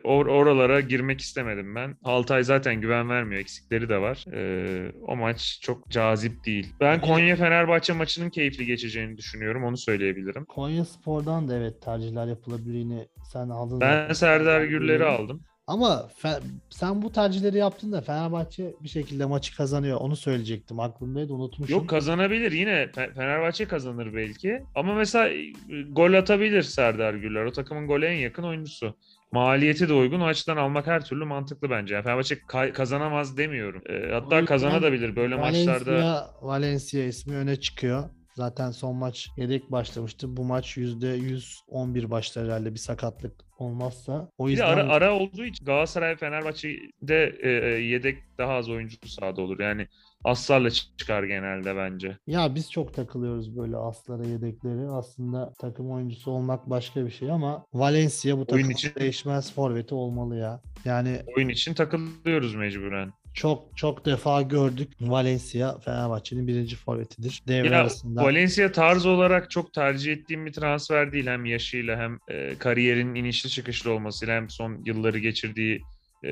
or- 0.03 0.29
oralara 0.29 0.79
girmek 0.81 1.21
istemedim 1.21 1.75
ben. 1.75 1.97
Altay 2.03 2.43
zaten 2.43 2.81
güven 2.81 3.09
vermiyor. 3.09 3.41
Eksikleri 3.41 3.89
de 3.89 4.01
var. 4.01 4.25
Ee, 4.33 4.91
o 5.07 5.15
maç 5.15 5.59
çok 5.61 5.89
cazip 5.89 6.45
değil. 6.45 6.73
Ben 6.79 7.01
Konya-Fenerbahçe 7.01 7.93
maçının 7.93 8.29
keyifli 8.29 8.65
geçeceğini 8.65 9.17
düşünüyorum. 9.17 9.63
Onu 9.63 9.77
söyleyebilirim. 9.77 10.45
Konya 10.45 10.85
Spor'dan 10.85 11.47
da 11.47 11.57
evet 11.57 11.81
tercihler 11.81 12.27
yapılabilir 12.27 12.73
yine 12.73 13.07
sen 13.33 13.49
aldın. 13.49 13.81
Ben. 13.81 14.13
Serdar 14.13 14.63
Gürler'i 14.63 15.05
aldım. 15.05 15.41
Ama 15.67 16.09
Fe- 16.23 16.41
sen 16.69 17.01
bu 17.01 17.11
tercihleri 17.11 17.57
yaptın 17.57 17.91
da 17.91 18.01
Fenerbahçe 18.01 18.73
bir 18.83 18.89
şekilde 18.89 19.25
maçı 19.25 19.55
kazanıyor. 19.57 19.97
Onu 20.01 20.15
söyleyecektim. 20.15 20.79
Aklımdaydı 20.79 21.33
unutmuşum. 21.33 21.75
Yok 21.75 21.89
kazanabilir 21.89 22.51
yine. 22.51 22.71
Fe- 22.83 23.13
Fenerbahçe 23.13 23.65
kazanır 23.67 24.13
belki. 24.13 24.59
Ama 24.75 24.93
mesela 24.93 25.29
e, 25.29 25.51
gol 25.91 26.13
atabilir 26.13 26.61
Serdar 26.61 27.13
Gürler. 27.13 27.45
O 27.45 27.51
takımın 27.51 27.87
gole 27.87 28.07
en 28.07 28.17
yakın 28.19 28.43
oyuncusu. 28.43 28.97
Maliyeti 29.31 29.89
de 29.89 29.93
uygun. 29.93 30.19
O 30.21 30.25
açıdan 30.25 30.57
almak 30.57 30.87
her 30.87 31.05
türlü 31.05 31.25
mantıklı 31.25 31.69
bence. 31.69 31.93
Yani 31.93 32.03
Fenerbahçe 32.03 32.35
ka- 32.35 32.73
kazanamaz 32.73 33.37
demiyorum. 33.37 33.81
O 34.11 34.15
hatta 34.15 34.45
kazanabilir. 34.45 35.15
Böyle 35.15 35.35
maçlarda 35.35 35.91
Valencia, 35.91 36.27
Valencia 36.41 37.03
ismi 37.03 37.35
öne 37.35 37.55
çıkıyor. 37.55 38.09
Zaten 38.35 38.71
son 38.71 38.95
maç 38.95 39.29
yedek 39.37 39.71
başlamıştı. 39.71 40.37
Bu 40.37 40.43
maç 40.43 40.77
%111 40.77 42.11
başlar 42.11 42.45
herhalde 42.45 42.73
bir 42.73 42.79
sakatlık 42.79 43.33
olmazsa. 43.59 44.31
O 44.37 44.43
Bir 44.45 44.47
de 44.47 44.51
yüzden 44.51 44.67
ara, 44.67 44.89
ara 44.93 45.13
olduğu 45.15 45.45
için 45.45 45.65
Galatasaray 45.65 46.15
Fenerbahçe'de 46.15 47.35
e, 47.43 47.49
e, 47.49 47.69
yedek 47.81 48.17
daha 48.37 48.53
az 48.53 48.69
oyuncu 48.69 48.97
sahada 49.09 49.41
olur. 49.41 49.59
Yani 49.59 49.87
aslarla 50.23 50.67
çı- 50.67 50.97
çıkar 50.97 51.23
genelde 51.23 51.75
bence. 51.75 52.17
ya 52.27 52.55
biz 52.55 52.71
çok 52.71 52.93
takılıyoruz 52.93 53.57
böyle 53.57 53.77
aslara 53.77 54.23
yedekleri. 54.27 54.89
Aslında 54.89 55.53
takım 55.59 55.91
oyuncusu 55.91 56.31
olmak 56.31 56.69
başka 56.69 57.05
bir 57.05 57.11
şey 57.11 57.31
ama 57.31 57.65
Valencia 57.73 58.37
bu 58.37 58.45
takımın 58.45 58.69
için- 58.69 58.91
değişmez 58.99 59.53
forveti 59.53 59.95
olmalı 59.95 60.35
ya. 60.37 60.61
Yani 60.85 61.19
Oyun 61.37 61.49
için 61.49 61.73
takılıyoruz 61.73 62.55
mecburen. 62.55 63.13
Çok 63.35 63.77
çok 63.77 64.05
defa 64.05 64.41
gördük 64.41 64.89
Valencia 65.01 65.79
Fenerbahçe'nin 65.79 66.47
birinci 66.47 66.75
forvetidir. 66.75 67.43
Devre 67.47 67.69
Ya 67.69 67.81
arasında. 67.81 68.23
Valencia 68.23 68.71
tarz 68.71 69.05
olarak 69.05 69.51
çok 69.51 69.73
tercih 69.73 70.13
ettiğim 70.13 70.45
bir 70.45 70.53
transfer 70.53 71.11
değil. 71.11 71.27
Hem 71.27 71.45
yaşıyla 71.45 71.97
hem 71.97 72.17
e, 72.27 72.55
kariyerin 72.55 73.15
inişli 73.15 73.49
çıkışlı 73.49 73.91
olmasıyla 73.91 74.35
hem 74.35 74.49
son 74.49 74.83
yılları 74.85 75.19
geçirdiği 75.19 75.81
e, 76.23 76.31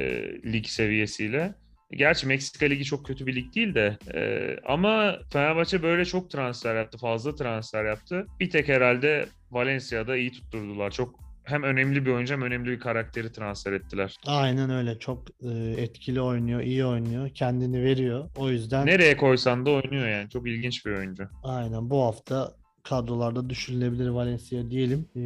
lig 0.53 0.65
seviyesiyle. 0.65 1.53
Gerçi 1.91 2.27
Meksika 2.27 2.65
Ligi 2.65 2.85
çok 2.85 3.05
kötü 3.05 3.27
bir 3.27 3.35
lig 3.35 3.55
değil 3.55 3.75
de 3.75 3.97
e, 4.13 4.55
ama 4.65 5.19
Fenerbahçe 5.33 5.83
böyle 5.83 6.05
çok 6.05 6.29
transfer 6.29 6.75
yaptı. 6.75 6.97
Fazla 6.97 7.35
transfer 7.35 7.85
yaptı. 7.85 8.25
Bir 8.39 8.49
tek 8.49 8.67
herhalde 8.67 9.25
Valencia'da 9.51 10.17
iyi 10.17 10.31
tutturdular. 10.31 10.91
Çok 10.91 11.22
hem 11.43 11.63
önemli 11.63 12.06
bir 12.06 12.12
oyuncu 12.12 12.34
hem 12.34 12.41
önemli 12.41 12.69
bir 12.71 12.79
karakteri 12.79 13.32
transfer 13.32 13.73
ettiler. 13.73 14.15
Aynen 14.25 14.69
öyle. 14.69 14.99
Çok 14.99 15.27
e, 15.43 15.49
etkili 15.77 16.21
oynuyor, 16.21 16.62
iyi 16.62 16.86
oynuyor, 16.86 17.29
kendini 17.29 17.84
veriyor. 17.84 18.29
O 18.38 18.49
yüzden 18.49 18.86
Nereye 18.86 19.17
koysan 19.17 19.65
da 19.65 19.69
oynuyor 19.71 20.08
yani. 20.08 20.29
Çok 20.29 20.47
ilginç 20.47 20.86
bir 20.86 20.91
oyuncu. 20.91 21.27
aynen 21.43 21.89
bu 21.89 22.01
hafta 22.03 22.51
kadrolarda 22.84 23.49
düşünülebilir 23.49 24.08
Valencia 24.08 24.69
diyelim. 24.69 25.06
E, 25.15 25.19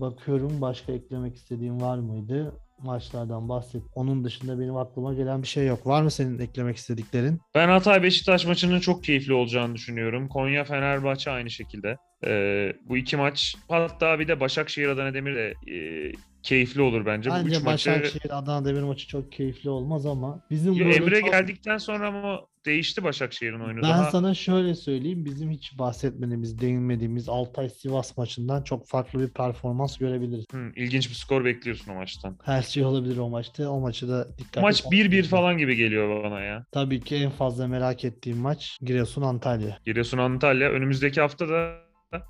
bakıyorum 0.00 0.60
başka 0.60 0.92
eklemek 0.92 1.36
istediğim 1.36 1.80
var 1.80 1.98
mıydı? 1.98 2.52
Maçlardan 2.82 3.48
bahset. 3.48 3.82
Onun 3.94 4.24
dışında 4.24 4.60
benim 4.60 4.76
aklıma 4.76 5.14
gelen 5.14 5.42
bir 5.42 5.48
şey 5.48 5.66
yok. 5.66 5.86
Var 5.86 6.02
mı 6.02 6.10
senin 6.10 6.38
eklemek 6.38 6.76
istediklerin? 6.76 7.40
Ben 7.54 7.68
Hatay 7.68 8.02
Beşiktaş 8.02 8.46
maçının 8.46 8.80
çok 8.80 9.04
keyifli 9.04 9.32
olacağını 9.32 9.74
düşünüyorum. 9.74 10.28
Konya 10.28 10.64
Fenerbahçe 10.64 11.30
aynı 11.30 11.50
şekilde. 11.50 11.96
Ee, 12.26 12.72
bu 12.88 12.96
iki 12.96 13.16
maç 13.16 13.56
hatta 13.68 14.18
bir 14.18 14.28
de 14.28 14.40
Başakşehir 14.40 14.88
Adana 14.88 15.14
Demir 15.14 15.34
de 15.34 15.54
e, 15.72 16.12
keyifli 16.44 16.82
olur 16.82 17.06
bence. 17.06 17.30
bu 17.30 17.34
üç 17.34 17.44
Bence 17.44 17.58
maçı 17.58 17.66
Başakşehir 17.66 18.38
Adana 18.38 18.64
Demir 18.64 18.82
maçı 18.82 19.08
çok 19.08 19.32
keyifli 19.32 19.70
olmaz 19.70 20.06
ama 20.06 20.40
bizim 20.50 20.74
burada 20.74 20.88
Emre 20.94 21.20
çok- 21.20 21.30
geldikten 21.32 21.78
sonra 21.78 22.08
ama 22.08 22.40
değişti 22.66 23.04
Başakşehir'in 23.04 23.60
oyunu. 23.60 23.76
Ben 23.76 23.82
Daha 23.90 24.10
sana 24.10 24.34
şöyle 24.34 24.74
söyleyeyim. 24.74 25.24
Bizim 25.24 25.50
hiç 25.50 25.78
bahsetmediğimiz, 25.78 26.60
değinmediğimiz 26.60 27.28
Altay 27.28 27.68
Sivas 27.68 28.16
maçından 28.16 28.62
çok 28.62 28.88
farklı 28.88 29.20
bir 29.20 29.28
performans 29.28 29.98
görebiliriz. 29.98 30.44
Hı, 30.52 30.72
ilginç 30.76 31.08
bir 31.10 31.14
skor 31.14 31.44
bekliyorsun 31.44 31.92
o 31.92 31.94
maçtan. 31.94 32.38
Her 32.44 32.62
şey 32.62 32.84
olabilir 32.84 33.16
o 33.18 33.28
maçta. 33.28 33.68
O 33.70 33.80
maçı 33.80 34.08
da 34.08 34.28
Bu 34.34 34.38
dikkatli 34.38 34.60
maç 34.60 34.76
takip 34.80 34.92
1-1 34.92 35.04
edeceğiz. 35.06 35.28
falan 35.30 35.58
gibi 35.58 35.76
geliyor 35.76 36.24
bana 36.24 36.40
ya. 36.40 36.64
Tabii 36.72 37.00
ki 37.00 37.16
en 37.16 37.30
fazla 37.30 37.66
merak 37.68 38.04
ettiğim 38.04 38.38
maç 38.38 38.78
Giresun 38.82 39.22
Antalya. 39.22 39.78
Giresun 39.86 40.18
Antalya. 40.18 40.70
Önümüzdeki 40.70 41.20
hafta 41.20 41.48
da 41.48 41.83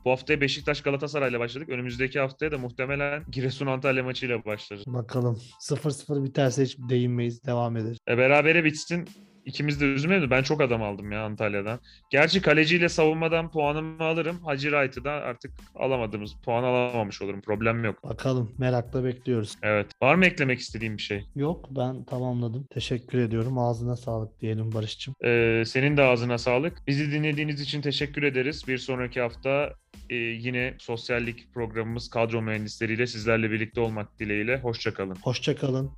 bu 0.04 0.10
haftaya 0.10 0.40
Beşiktaş 0.40 0.80
Galatasaray'la 0.82 1.40
başladık. 1.40 1.68
Önümüzdeki 1.68 2.20
haftaya 2.20 2.52
da 2.52 2.58
muhtemelen 2.58 3.24
Giresun 3.30 3.66
Antalya 3.66 4.04
maçıyla 4.04 4.44
başlarız. 4.44 4.86
Bakalım 4.86 5.40
0-0 5.60 6.24
biterse 6.24 6.64
hiç 6.64 6.78
değinmeyiz. 6.78 7.44
Devam 7.44 7.76
ederiz. 7.76 7.98
E, 8.08 8.18
berabere 8.18 8.64
bitsin. 8.64 9.08
İkimiz 9.44 9.80
de 9.80 9.84
üzülmeyelim. 9.84 10.30
Ben 10.30 10.42
çok 10.42 10.60
adam 10.60 10.82
aldım 10.82 11.12
ya 11.12 11.24
Antalya'dan. 11.24 11.80
Gerçi 12.10 12.42
kaleciyle 12.42 12.88
savunmadan 12.88 13.50
puanımı 13.50 14.04
alırım. 14.04 14.40
Hacı 14.44 14.70
Wright'ı 14.70 15.04
da 15.04 15.10
artık 15.10 15.52
alamadığımız 15.74 16.34
puan 16.44 16.64
alamamış 16.64 17.22
olurum. 17.22 17.40
Problem 17.40 17.84
yok. 17.84 18.04
Bakalım 18.04 18.54
merakla 18.58 19.04
bekliyoruz. 19.04 19.54
Evet. 19.62 19.86
Var 20.02 20.14
mı 20.14 20.26
eklemek 20.26 20.58
istediğim 20.58 20.96
bir 20.96 21.02
şey? 21.02 21.24
Yok 21.36 21.66
ben 21.70 22.04
tamamladım. 22.04 22.66
Teşekkür 22.70 23.18
ediyorum. 23.18 23.58
Ağzına 23.58 23.96
sağlık 23.96 24.40
diyelim 24.40 24.72
Barış'cığım. 24.74 25.14
Ee, 25.24 25.62
senin 25.66 25.96
de 25.96 26.02
ağzına 26.02 26.38
sağlık. 26.38 26.86
Bizi 26.86 27.12
dinlediğiniz 27.12 27.60
için 27.60 27.80
teşekkür 27.80 28.22
ederiz. 28.22 28.68
Bir 28.68 28.78
sonraki 28.78 29.20
hafta 29.20 29.72
e, 30.10 30.14
yine 30.14 30.74
sosyallik 30.78 31.54
programımız 31.54 32.10
kadro 32.10 32.42
mühendisleriyle 32.42 33.06
sizlerle 33.06 33.50
birlikte 33.50 33.80
olmak 33.80 34.18
dileğiyle. 34.18 34.60
Hoşçakalın. 34.60 35.16
Hoşçakalın. 35.22 35.90